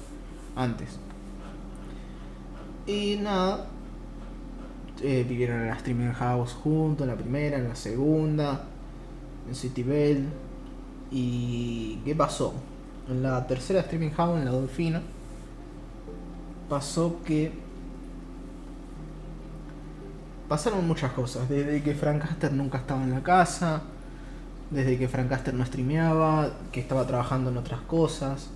antes. 0.58 1.00
Y 2.86 3.16
nada, 3.16 3.68
eh, 5.02 5.26
vivieron 5.26 5.62
en 5.62 5.68
la 5.68 5.76
streaming 5.76 6.12
house 6.12 6.52
juntos, 6.52 7.06
en 7.06 7.12
la 7.12 7.16
primera, 7.16 7.60
en 7.60 7.70
la 7.70 7.76
segunda 7.76 8.66
en 9.48 9.56
City 9.56 9.84
Bell. 9.84 10.28
¿Y 11.12 12.02
qué 12.04 12.14
pasó? 12.14 12.54
En 13.08 13.24
la 13.24 13.48
tercera 13.48 13.80
streaming 13.80 14.10
house, 14.10 14.38
en 14.38 14.44
la 14.44 14.52
Dolfina, 14.52 15.02
pasó 16.68 17.22
que 17.24 17.54
pasaron 20.50 20.86
muchas 20.86 21.14
cosas. 21.14 21.48
Desde 21.48 21.82
que 21.82 21.96
Frank 21.96 22.22
Caster 22.22 22.52
nunca 22.52 22.80
estaba 22.80 23.02
en 23.02 23.12
la 23.12 23.24
casa, 23.24 23.82
desde 24.70 24.98
que 24.98 25.08
Frank 25.08 25.30
Caster 25.30 25.54
no 25.54 25.66
streameaba, 25.66 26.52
que 26.72 26.80
estaba 26.80 27.06
trabajando 27.08 27.50
en 27.50 27.58
otras 27.58 27.82
cosas. 27.82 28.50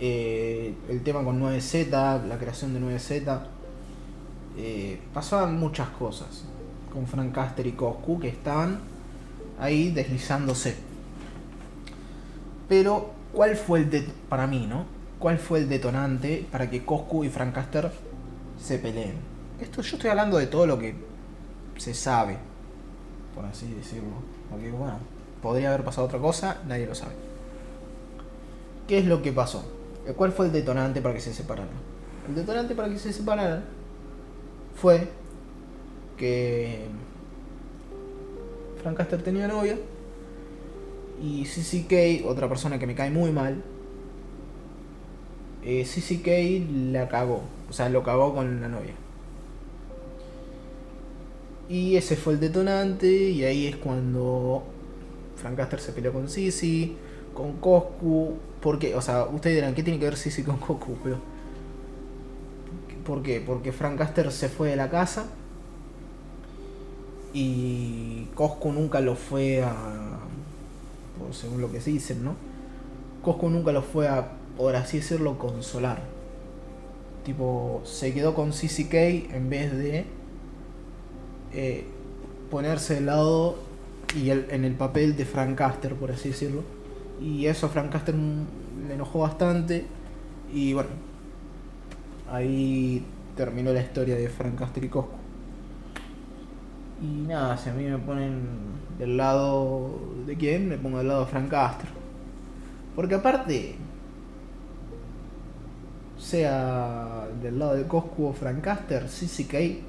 Eh, 0.00 0.74
el 0.88 1.02
tema 1.02 1.24
con 1.24 1.40
9Z, 1.40 2.24
la 2.24 2.38
creación 2.38 2.74
de 2.74 2.80
9Z. 2.80 3.40
Eh, 4.56 5.00
pasaban 5.12 5.58
muchas 5.58 5.88
cosas 5.90 6.44
con 6.92 7.06
Frank 7.06 7.32
Caster 7.32 7.66
y 7.66 7.72
Coscu 7.72 8.18
que 8.18 8.28
estaban 8.28 8.80
ahí 9.60 9.90
deslizándose. 9.90 10.76
Pero, 12.68 13.12
¿cuál 13.32 13.56
fue 13.56 13.80
el 13.80 14.04
para 14.28 14.46
mí, 14.46 14.66
no? 14.66 14.84
¿Cuál 15.18 15.38
fue 15.38 15.60
el 15.60 15.68
detonante 15.68 16.46
para 16.50 16.70
que 16.70 16.84
Coscu 16.84 17.24
y 17.24 17.28
Frank 17.28 17.54
Caster 17.54 17.90
se 18.60 18.78
peleen? 18.78 19.14
Esto 19.60 19.82
yo 19.82 19.96
estoy 19.96 20.10
hablando 20.10 20.38
de 20.38 20.46
todo 20.46 20.66
lo 20.66 20.78
que 20.78 20.94
se 21.76 21.94
sabe, 21.94 22.38
por 23.38 23.46
así 23.46 23.72
decirlo. 23.72 24.16
Porque 24.50 24.72
bueno, 24.72 24.98
podría 25.40 25.68
haber 25.68 25.84
pasado 25.84 26.08
otra 26.08 26.18
cosa, 26.18 26.60
nadie 26.66 26.86
lo 26.86 26.94
sabe. 26.96 27.12
¿Qué 28.88 28.98
es 28.98 29.06
lo 29.06 29.22
que 29.22 29.32
pasó? 29.32 29.64
¿Cuál 30.16 30.32
fue 30.32 30.46
el 30.46 30.52
detonante 30.52 31.00
para 31.00 31.14
que 31.14 31.20
se 31.20 31.32
separaran? 31.32 31.70
El 32.28 32.34
detonante 32.34 32.74
para 32.74 32.88
que 32.88 32.98
se 32.98 33.12
separaran 33.12 33.64
fue 34.74 35.08
que 36.16 36.86
Frank 38.82 38.96
Caster 38.96 39.22
tenía 39.22 39.46
novia. 39.46 39.78
Y 41.22 41.44
CCK, 41.44 42.26
otra 42.26 42.48
persona 42.48 42.80
que 42.80 42.88
me 42.88 42.96
cae 42.96 43.10
muy 43.10 43.30
mal. 43.30 43.62
Eh, 45.62 45.84
CCK 45.84 46.90
la 46.92 47.08
cagó. 47.08 47.42
O 47.70 47.72
sea, 47.72 47.88
lo 47.88 48.02
cagó 48.02 48.34
con 48.34 48.60
la 48.60 48.68
novia. 48.68 48.94
Y 51.68 51.96
ese 51.96 52.16
fue 52.16 52.34
el 52.34 52.40
detonante. 52.40 53.10
Y 53.10 53.44
ahí 53.44 53.66
es 53.66 53.76
cuando 53.76 54.62
Frank 55.36 55.56
Caster 55.56 55.80
se 55.80 55.92
peleó 55.92 56.12
con 56.12 56.28
Sisi, 56.28 56.96
con 57.34 57.54
Coscu. 57.58 58.34
Porque, 58.60 58.94
o 58.94 59.02
sea, 59.02 59.24
ustedes 59.24 59.56
dirán, 59.56 59.74
¿qué 59.74 59.82
tiene 59.82 59.98
que 59.98 60.06
ver 60.06 60.16
Sisi 60.16 60.42
con 60.42 60.56
Coscu? 60.58 60.96
Pero. 61.02 61.18
¿Por 63.04 63.22
qué? 63.22 63.40
Porque 63.40 63.72
Frank 63.72 63.96
Caster 63.96 64.30
se 64.32 64.48
fue 64.48 64.68
de 64.70 64.76
la 64.76 64.90
casa 64.90 65.26
y 67.32 68.26
Cosco 68.34 68.72
nunca 68.72 69.00
lo 69.00 69.14
fue 69.14 69.62
a. 69.62 70.18
según 71.32 71.60
lo 71.60 71.70
que 71.70 71.80
se 71.80 71.90
dicen, 71.90 72.24
¿no? 72.24 72.34
Cosco 73.22 73.50
nunca 73.50 73.72
lo 73.72 73.82
fue 73.82 74.08
a, 74.08 74.32
por 74.56 74.76
así 74.76 74.98
decirlo, 74.98 75.38
consolar. 75.38 76.02
Tipo, 77.24 77.82
se 77.84 78.14
quedó 78.14 78.34
con 78.34 78.50
CCK 78.50 78.94
en 79.34 79.50
vez 79.50 79.76
de 79.76 80.06
eh, 81.52 81.84
ponerse 82.50 82.94
de 82.94 83.00
lado 83.02 83.56
y 84.14 84.30
en 84.30 84.64
el 84.64 84.74
papel 84.74 85.16
de 85.16 85.24
Frank 85.24 85.56
Caster, 85.56 85.94
por 85.94 86.10
así 86.10 86.30
decirlo. 86.30 86.62
Y 87.20 87.46
eso 87.46 87.66
a 87.66 87.68
Frank 87.68 87.90
Caster 87.90 88.14
le 88.14 88.94
enojó 88.94 89.20
bastante. 89.20 89.86
Y 90.52 90.72
bueno, 90.72 90.90
ahí 92.30 93.04
terminó 93.36 93.72
la 93.72 93.80
historia 93.80 94.16
de 94.16 94.28
Frank 94.28 94.56
Caster 94.58 94.84
y 94.84 94.88
Cosco. 94.88 95.12
Y 97.02 97.28
nada, 97.28 97.56
si 97.56 97.70
a 97.70 97.74
mí 97.74 97.84
me 97.84 97.98
ponen 97.98 98.40
del 98.98 99.16
lado 99.16 100.00
de 100.26 100.36
quién, 100.36 100.68
me 100.68 100.78
pongo 100.78 100.98
del 100.98 101.08
lado 101.08 101.24
de 101.24 101.30
Frank 101.30 101.48
Castro. 101.48 101.90
Porque 102.96 103.14
aparte, 103.14 103.76
sea 106.18 107.28
del 107.40 107.58
lado 107.58 107.74
de 107.74 107.86
Coscu 107.86 108.26
o 108.26 108.32
Frank 108.32 108.60
Caster, 108.60 109.04
CCK 109.04 109.87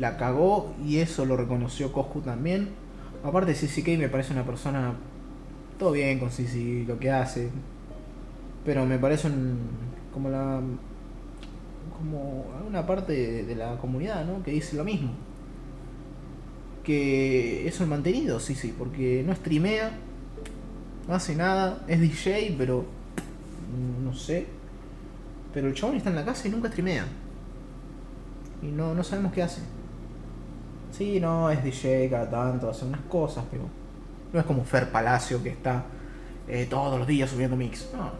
la 0.00 0.16
cagó 0.16 0.74
y 0.84 0.98
eso 0.98 1.24
lo 1.24 1.36
reconoció 1.36 1.92
Coscu 1.92 2.22
también. 2.22 2.70
Aparte, 3.22 3.54
CCK 3.54 3.98
me 3.98 4.08
parece 4.08 4.32
una 4.32 4.44
persona 4.44 4.94
todo 5.78 5.92
bien 5.92 6.18
con 6.18 6.30
CC, 6.30 6.84
lo 6.88 6.98
que 6.98 7.10
hace. 7.10 7.50
Pero 8.64 8.84
me 8.86 8.98
parece 8.98 9.28
un, 9.28 9.58
como 10.12 10.28
la 10.28 10.60
como 11.96 12.46
una 12.66 12.86
parte 12.86 13.44
de 13.44 13.54
la 13.54 13.76
comunidad, 13.76 14.24
¿no? 14.24 14.42
Que 14.42 14.52
dice 14.52 14.76
lo 14.76 14.84
mismo 14.84 15.12
que 16.82 17.68
es 17.68 17.80
un 17.80 17.88
mantenido, 17.88 18.40
sí, 18.40 18.74
porque 18.76 19.22
no 19.26 19.34
streamea, 19.34 19.92
no 21.06 21.14
hace 21.14 21.36
nada, 21.36 21.84
es 21.86 22.00
DJ, 22.00 22.54
pero 22.56 22.84
no 24.02 24.14
sé. 24.14 24.46
Pero 25.52 25.68
el 25.68 25.74
chabón 25.74 25.96
está 25.96 26.10
en 26.10 26.16
la 26.16 26.24
casa 26.24 26.48
y 26.48 26.50
nunca 26.50 26.68
streamea. 26.68 27.06
Y 28.62 28.66
no, 28.66 28.94
no 28.94 29.04
sabemos 29.04 29.32
qué 29.32 29.42
hace. 29.42 29.60
Sí, 30.92 31.20
no, 31.20 31.50
es 31.50 31.62
DJ 31.62 32.10
cada 32.10 32.30
tanto, 32.30 32.68
hace 32.68 32.84
unas 32.84 33.00
cosas, 33.02 33.44
pero 33.50 33.64
no 34.32 34.40
es 34.40 34.46
como 34.46 34.64
Fer 34.64 34.90
Palacio 34.90 35.42
que 35.42 35.50
está 35.50 35.84
eh, 36.48 36.66
todos 36.68 36.98
los 36.98 37.06
días 37.06 37.30
subiendo 37.30 37.56
mix. 37.56 37.88
No. 37.96 38.10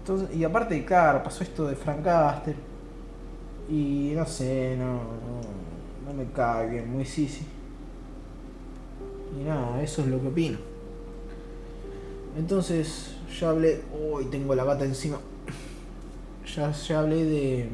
Entonces, 0.00 0.36
y 0.36 0.44
aparte, 0.44 0.84
claro, 0.84 1.22
pasó 1.22 1.44
esto 1.44 1.66
de 1.66 1.76
Frank 1.76 2.02
Caster. 2.02 2.56
Y 3.68 4.12
no 4.14 4.26
sé, 4.26 4.76
no 4.76 5.00
no 6.06 6.12
me 6.12 6.30
cae 6.32 6.68
bien, 6.68 6.90
muy 6.90 7.04
sisi. 7.04 7.44
Y 9.38 9.44
nada, 9.44 9.82
eso 9.82 10.02
es 10.02 10.08
lo 10.08 10.20
que 10.20 10.28
opino. 10.28 10.58
Entonces, 12.36 13.16
ya 13.38 13.50
hablé. 13.50 13.82
Uy, 13.92 14.26
tengo 14.26 14.54
la 14.54 14.64
gata 14.64 14.84
encima. 14.84 15.18
Ya, 16.54 16.70
ya 16.70 17.00
hablé 17.00 17.24
de. 17.24 17.68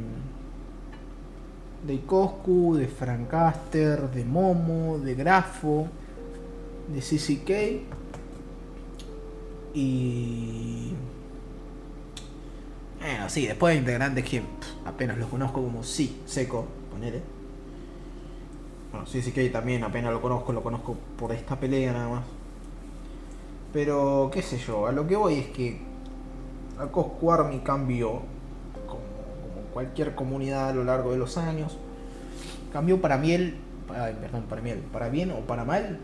De 1.87 2.01
Coscu, 2.01 2.75
de 2.77 2.89
Francaster, 2.89 4.11
de 4.11 4.25
Momo, 4.25 4.99
de 4.99 5.15
Grafo, 5.15 5.87
de 6.93 7.01
CCK. 7.01 7.83
Y. 9.75 10.93
Bueno, 12.99 13.29
sí, 13.29 13.47
después 13.47 13.75
de 13.75 13.81
integrantes 13.81 14.25
que 14.25 14.43
apenas 14.85 15.19
los 15.19 15.29
conozco 15.29 15.63
como 15.63 15.85
sí, 15.85 16.21
seco, 16.27 16.67
ponele. 16.91 17.23
Bueno, 18.91 19.07
que 19.07 19.51
también 19.51 19.85
apenas 19.85 20.13
lo 20.13 20.21
conozco, 20.21 20.53
lo 20.53 20.63
conozco 20.63 20.97
por 21.19 21.33
esta 21.33 21.61
pelea 21.61 21.93
nada 21.93 22.09
más. 22.09 22.25
Pero, 23.73 24.31
qué 24.33 24.43
sé 24.43 24.59
yo, 24.59 24.87
a 24.87 24.93
lo 24.93 25.07
que 25.07 25.15
voy 25.15 25.35
es 25.35 25.49
que 25.49 25.79
la 26.79 26.87
Coscu 26.87 27.31
Army 27.31 27.59
cambió, 27.59 28.23
cualquier 29.73 30.15
comunidad 30.15 30.71
a 30.71 30.73
lo 30.73 30.85
largo 30.85 31.13
de 31.13 31.19
los 31.19 31.39
años. 31.39 31.79
Cambió 32.73 33.01
para 33.01 33.19
miel, 33.19 33.57
perdón, 34.21 34.45
para 34.49 34.63
miel, 34.63 34.79
para 34.93 35.09
bien 35.09 35.31
o 35.31 35.41
para 35.41 35.65
mal. 35.65 35.99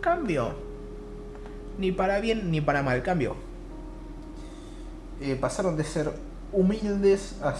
Cambió. 0.00 0.54
Ni 1.78 1.92
para 1.92 2.20
bien 2.20 2.50
ni 2.50 2.60
para 2.60 2.82
mal, 2.82 3.02
cambió. 3.02 3.36
Eh, 5.20 5.36
pasaron 5.40 5.76
de 5.76 5.84
ser 5.84 6.12
humildes 6.52 7.36
a 7.42 7.54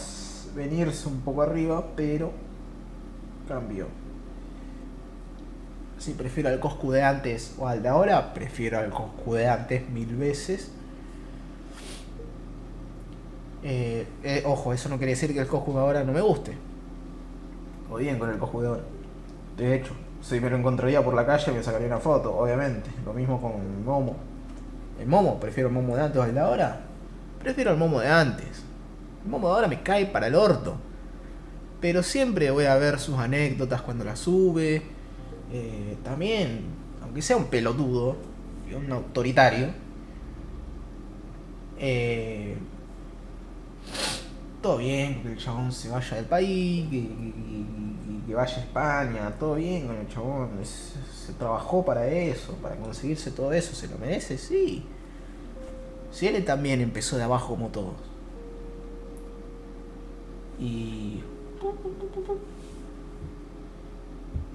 venirse 0.55 1.09
un 1.09 1.21
poco 1.21 1.43
arriba, 1.43 1.87
pero 1.97 2.33
cambió. 3.47 3.87
Si 5.99 6.13
prefiero 6.13 6.49
al 6.49 6.61
Coscu 6.61 6.93
de 6.93 7.03
antes 7.03 7.55
o 7.59 7.69
al 7.69 7.83
de 7.83 7.89
ahora, 7.89 8.33
prefiero 8.33 8.79
al 8.79 8.91
Coscu 8.91 9.35
de 9.35 9.49
antes 9.49 9.89
mil 9.91 10.17
veces. 10.17 10.71
Eh, 13.63 14.07
eh, 14.23 14.43
ojo, 14.47 14.73
eso 14.73 14.89
no 14.89 14.97
quiere 14.97 15.13
decir 15.13 15.33
que 15.33 15.41
el 15.41 15.49
ahora 15.49 16.05
no 16.05 16.13
me 16.13 16.21
guste. 16.21 16.57
O 17.91 17.97
bien 17.97 18.19
con 18.19 18.31
el 18.31 18.39
ahora. 18.41 18.83
De 19.57 19.75
hecho, 19.75 19.93
si 20.23 20.41
me 20.41 20.49
lo 20.49 20.57
encontraría 20.57 21.03
por 21.05 21.15
la 21.15 21.27
calle 21.27 21.53
me 21.53 21.63
sacaría 21.63 21.87
una 21.87 21.99
foto, 21.99 22.35
obviamente. 22.37 22.91
Lo 23.05 23.13
mismo 23.13 23.41
con 23.41 23.53
el 23.53 23.85
Momo. 23.85 24.17
El 25.01 25.07
Momo, 25.07 25.41
prefiero 25.41 25.69
el 25.69 25.75
Momo 25.75 25.97
de 25.97 26.03
antes 26.03 26.25
el 26.25 26.35
de 26.35 26.41
ahora. 26.41 26.81
Prefiero 27.41 27.71
el 27.71 27.77
Momo 27.77 28.01
de 28.01 28.09
antes. 28.09 28.65
El 29.25 29.31
Momo 29.31 29.49
de 29.49 29.55
ahora 29.55 29.69
me 29.69 29.83
cae 29.83 30.07
para 30.07 30.27
el 30.27 30.35
orto. 30.35 30.77
Pero 31.81 32.03
siempre 32.03 32.51
voy 32.51 32.67
a 32.67 32.77
ver 32.77 32.99
sus 32.99 33.19
anécdotas 33.19 33.83
cuando 33.83 34.05
las 34.05 34.19
sube. 34.19 34.83
Eh, 35.53 35.97
también, 36.05 36.65
aunque 37.03 37.23
sea 37.23 37.37
un 37.37 37.47
pelotudo 37.47 38.17
y 38.71 38.75
un 38.75 38.93
autoritario, 38.93 39.69
eh, 41.79 42.57
todo 44.63 44.79
bien 44.79 45.23
que 45.23 45.29
el 45.33 45.39
chabón 45.39 45.73
se 45.73 45.89
vaya 45.91 46.17
del 46.17 46.27
país, 46.27 46.89
que, 46.91 47.01
que- 48.27 48.35
vaya 48.35 48.57
a 48.57 48.61
España, 48.61 49.35
todo 49.39 49.57
bien 49.57 49.87
con 49.89 49.97
el 49.97 50.09
chabón, 50.09 50.51
se 50.65 51.33
trabajó 51.35 51.85
para 51.85 52.07
eso, 52.07 52.55
para 52.63 52.77
conseguirse 52.77 53.33
todo 53.33 53.53
eso, 53.53 53.75
se 53.75 53.89
lo 53.89 53.99
merece, 53.99 54.39
sí. 54.39 54.85
Si 56.13 56.27
él 56.29 56.45
también 56.45 56.81
empezó 56.81 57.17
de 57.17 57.25
abajo 57.25 57.55
como 57.55 57.69
todos. 57.69 57.95
Y. 60.59 61.23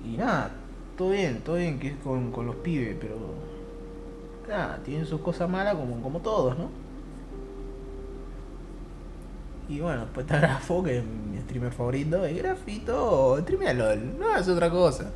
Y 0.04 0.18
nada, 0.18 0.52
todo 0.98 1.10
bien, 1.10 1.42
todo 1.44 1.56
bien 1.58 1.80
que 1.80 1.90
es 1.90 1.96
con, 1.98 2.32
con 2.32 2.46
los 2.46 2.56
pibes, 2.58 2.96
pero. 3.00 3.16
Nada, 4.48 4.80
tienen 4.84 5.06
sus 5.06 5.22
cosas 5.22 5.50
malas 5.50 5.76
como, 5.76 6.02
como 6.02 6.20
todos, 6.20 6.58
¿no? 6.58 6.70
Y 9.68 9.80
bueno, 9.80 10.02
después 10.02 10.26
está 10.26 10.40
Grafo, 10.40 10.84
que 10.84 11.00
es 11.00 11.04
mi 11.04 11.40
streamer 11.40 11.72
favorito, 11.72 12.24
es 12.24 12.38
Grafito, 12.38 13.40
streamea 13.42 13.74
LOL, 13.74 14.20
no 14.20 14.36
es 14.36 14.48
otra 14.48 14.70
cosa. 14.70 15.10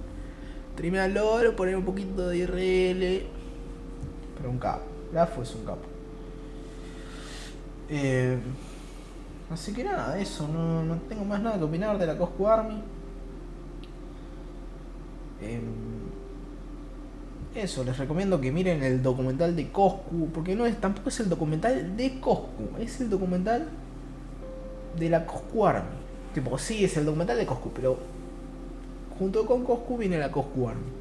Streamea 0.74 1.08
LOL, 1.08 1.54
poner 1.54 1.76
un 1.76 1.86
poquito 1.86 2.28
de 2.30 2.38
IRL, 2.38 3.28
pero 4.38 4.50
un 4.50 4.58
capo. 4.58 4.86
Grafo 5.12 5.44
es 5.44 5.54
un 5.54 5.66
capo. 5.66 5.86
Eh, 7.90 8.38
así 9.52 9.72
que 9.74 9.84
nada, 9.84 10.18
eso, 10.20 10.48
no, 10.48 10.84
no 10.84 10.96
tengo 11.08 11.26
más 11.26 11.42
nada 11.42 11.58
que 11.58 11.64
opinar 11.66 11.98
de 12.00 12.08
la 12.08 12.18
Coscu 12.18 12.48
Army. 12.48 12.82
Eh, 15.42 15.62
eso, 17.54 17.84
les 17.84 17.98
recomiendo 17.98 18.42
que 18.42 18.52
miren 18.52 18.82
el 18.84 19.04
documental 19.04 19.56
de 19.56 19.72
Coscu, 19.72 20.30
porque 20.34 20.56
no 20.56 20.66
es, 20.66 20.80
tampoco 20.80 21.10
es 21.10 21.20
el 21.20 21.30
documental 21.30 21.96
de 21.96 22.20
Coscu, 22.20 22.78
es 22.80 23.00
el 23.02 23.10
documental 23.10 23.68
de 24.98 25.10
la 25.10 25.26
Coscu 25.26 25.66
Army. 25.66 25.90
Tipo, 26.34 26.58
sí, 26.58 26.86
es 26.86 26.96
el 26.98 27.06
documental 27.06 27.38
de 27.38 27.46
Coscu, 27.46 27.72
pero 27.72 27.98
junto 29.18 29.46
con 29.46 29.64
Coscu 29.64 29.98
viene 29.98 30.18
la 30.18 30.32
Coscu 30.32 30.70
Army. 30.70 31.00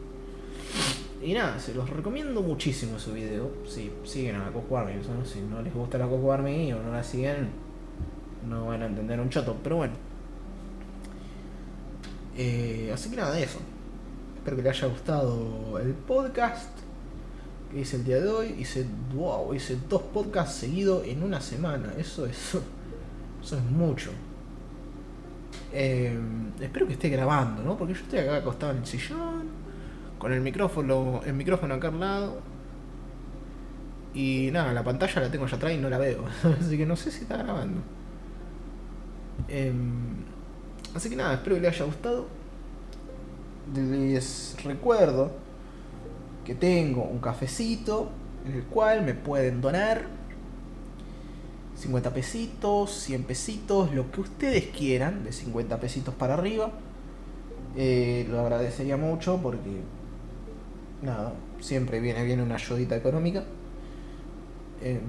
Y 1.22 1.34
nada, 1.34 1.58
se 1.58 1.74
los 1.74 1.90
recomiendo 1.90 2.42
muchísimo 2.42 2.96
ese 2.96 3.12
video. 3.12 3.50
Si 3.66 3.90
siguen 4.04 4.36
a 4.36 4.46
la 4.46 4.52
Coscu 4.52 4.76
¿no? 4.76 5.24
si 5.24 5.40
no 5.40 5.60
les 5.62 5.74
gusta 5.74 5.98
la 5.98 6.06
Coscu 6.06 6.30
Army 6.30 6.72
o 6.72 6.82
no 6.82 6.92
la 6.92 7.02
siguen, 7.02 7.50
no 8.48 8.66
van 8.66 8.82
a 8.82 8.86
entender 8.86 9.20
un 9.20 9.28
choto, 9.28 9.56
pero 9.62 9.76
bueno. 9.76 9.94
Eh, 12.36 12.90
así 12.94 13.10
que 13.10 13.16
nada, 13.16 13.38
eso. 13.38 13.58
Espero 14.36 14.56
que 14.56 14.62
les 14.62 14.78
haya 14.78 14.88
gustado 14.88 15.78
el 15.80 15.92
podcast 15.92 16.70
que 17.70 17.80
hice 17.80 17.96
el 17.96 18.04
día 18.04 18.20
de 18.20 18.28
hoy. 18.28 18.54
Hice, 18.58 18.86
wow, 19.14 19.52
hice 19.54 19.76
dos 19.88 20.02
podcasts 20.02 20.54
seguidos 20.54 21.04
en 21.06 21.22
una 21.22 21.40
semana. 21.40 21.92
Eso 21.98 22.26
es, 22.26 22.56
eso 23.42 23.56
es 23.56 23.64
mucho. 23.64 24.10
Eh, 25.72 26.18
espero 26.60 26.86
que 26.86 26.94
esté 26.94 27.08
grabando, 27.08 27.62
¿no? 27.62 27.76
Porque 27.76 27.94
yo 27.94 28.00
estoy 28.00 28.20
acá 28.20 28.36
acostado 28.36 28.72
en 28.72 28.78
el 28.78 28.86
sillón, 28.86 29.48
con 30.18 30.32
el 30.32 30.40
micrófono, 30.40 31.20
el 31.24 31.34
micrófono 31.34 31.74
acá 31.74 31.88
al 31.88 32.00
lado. 32.00 32.40
Y 34.14 34.50
nada, 34.52 34.72
la 34.72 34.82
pantalla 34.82 35.22
la 35.22 35.30
tengo 35.30 35.44
allá 35.44 35.56
atrás 35.56 35.72
y 35.72 35.78
no 35.78 35.90
la 35.90 35.98
veo. 35.98 36.24
así 36.60 36.76
que 36.76 36.86
no 36.86 36.96
sé 36.96 37.10
si 37.10 37.22
está 37.22 37.36
grabando. 37.36 37.80
Eh, 39.48 39.72
así 40.94 41.10
que 41.10 41.16
nada, 41.16 41.34
espero 41.34 41.56
que 41.56 41.62
les 41.62 41.74
haya 41.74 41.84
gustado. 41.84 42.26
Les 43.74 44.56
recuerdo 44.64 45.30
que 46.44 46.54
tengo 46.54 47.04
un 47.04 47.18
cafecito 47.18 48.10
en 48.46 48.54
el 48.54 48.62
cual 48.64 49.04
me 49.04 49.12
pueden 49.12 49.60
donar 49.60 50.17
50 51.78 52.12
pesitos, 52.12 52.90
100 52.90 53.22
pesitos, 53.24 53.94
lo 53.94 54.10
que 54.10 54.20
ustedes 54.20 54.66
quieran, 54.66 55.24
de 55.24 55.32
50 55.32 55.78
pesitos 55.78 56.14
para 56.14 56.34
arriba. 56.34 56.70
Eh, 57.76 58.26
lo 58.28 58.40
agradecería 58.40 58.96
mucho 58.96 59.38
porque, 59.40 59.80
nada, 61.02 61.34
siempre 61.60 62.00
viene 62.00 62.24
bien 62.24 62.40
una 62.40 62.56
ayudita 62.56 62.96
económica. 62.96 63.44
Eh, 64.82 65.00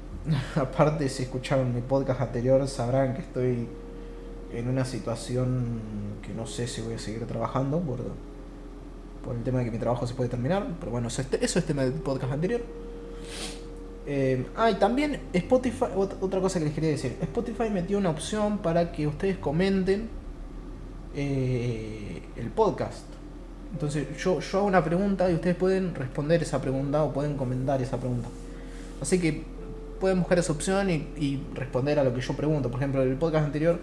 aparte, 0.56 1.08
si 1.08 1.22
escucharon 1.22 1.72
mi 1.72 1.82
podcast 1.82 2.20
anterior, 2.20 2.66
sabrán 2.66 3.14
que 3.14 3.22
estoy 3.22 3.68
en 4.52 4.68
una 4.68 4.84
situación 4.84 5.80
que 6.22 6.34
no 6.34 6.46
sé 6.46 6.66
si 6.66 6.80
voy 6.80 6.94
a 6.94 6.98
seguir 6.98 7.26
trabajando 7.26 7.78
por, 7.80 7.98
por 9.24 9.36
el 9.36 9.42
tema 9.44 9.60
de 9.60 9.66
que 9.66 9.70
mi 9.70 9.78
trabajo 9.78 10.04
se 10.06 10.14
puede 10.14 10.30
terminar. 10.30 10.66
Pero 10.80 10.90
bueno, 10.90 11.06
eso 11.08 11.22
es, 11.22 11.28
eso 11.40 11.60
es 11.60 11.64
tema 11.64 11.82
del 11.82 11.92
podcast 11.92 12.32
anterior. 12.32 12.62
Eh, 14.10 14.46
ah, 14.56 14.70
y 14.70 14.76
también 14.76 15.20
Spotify, 15.34 15.84
ot- 15.94 16.16
otra 16.22 16.40
cosa 16.40 16.58
que 16.58 16.64
les 16.64 16.74
quería 16.74 16.88
decir, 16.88 17.16
Spotify 17.20 17.68
metió 17.70 17.98
una 17.98 18.08
opción 18.08 18.56
para 18.56 18.90
que 18.90 19.06
ustedes 19.06 19.36
comenten 19.36 20.08
eh, 21.14 22.22
el 22.36 22.48
podcast. 22.48 23.04
Entonces 23.70 24.16
yo, 24.16 24.40
yo 24.40 24.58
hago 24.58 24.66
una 24.66 24.82
pregunta 24.82 25.30
y 25.30 25.34
ustedes 25.34 25.56
pueden 25.56 25.94
responder 25.94 26.42
esa 26.42 26.58
pregunta 26.58 27.04
o 27.04 27.12
pueden 27.12 27.36
comentar 27.36 27.82
esa 27.82 27.98
pregunta. 27.98 28.28
Así 29.02 29.20
que 29.20 29.44
pueden 30.00 30.20
buscar 30.20 30.38
esa 30.38 30.52
opción 30.52 30.88
y, 30.88 31.42
responder 31.54 31.98
a 31.98 32.04
lo 32.04 32.14
que 32.14 32.22
yo 32.22 32.32
pregunto. 32.32 32.70
Por 32.70 32.80
ejemplo, 32.80 33.02
en 33.02 33.10
el 33.10 33.16
podcast 33.16 33.44
anterior 33.44 33.78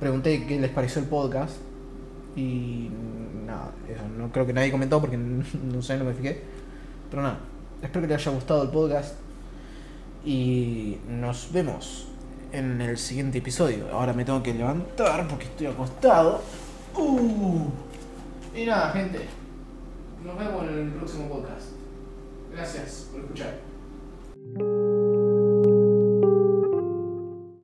pregunté 0.00 0.44
qué 0.48 0.58
les 0.58 0.70
pareció 0.70 1.00
el 1.00 1.06
podcast 1.06 1.58
y 2.34 2.90
nada, 3.46 3.70
no 4.18 4.32
creo 4.32 4.46
que 4.46 4.52
nadie 4.52 4.72
comentó 4.72 5.00
porque 5.00 5.16
no 5.72 5.80
sé, 5.80 5.96
no 5.96 6.06
me 6.06 6.12
fijé. 6.12 6.40
Pero 7.08 7.22
nada, 7.22 7.38
espero 7.80 8.00
que 8.00 8.12
les 8.14 8.26
haya 8.26 8.34
gustado 8.34 8.64
el 8.64 8.70
podcast 8.70 9.14
y 10.24 10.98
nos 11.08 11.52
vemos 11.52 12.08
en 12.52 12.80
el 12.80 12.96
siguiente 12.98 13.38
episodio. 13.38 13.86
Ahora 13.92 14.12
me 14.12 14.24
tengo 14.24 14.42
que 14.42 14.54
levantar 14.54 15.26
porque 15.28 15.44
estoy 15.44 15.66
acostado. 15.66 16.40
Uh. 16.96 17.66
Y 18.54 18.64
nada, 18.66 18.90
gente. 18.92 19.20
Nos 20.24 20.38
vemos 20.38 20.62
en 20.68 20.78
el 20.78 20.92
próximo 20.92 21.28
podcast. 21.28 21.72
Gracias 22.52 23.08
por 23.10 23.20
escuchar. 23.20 24.93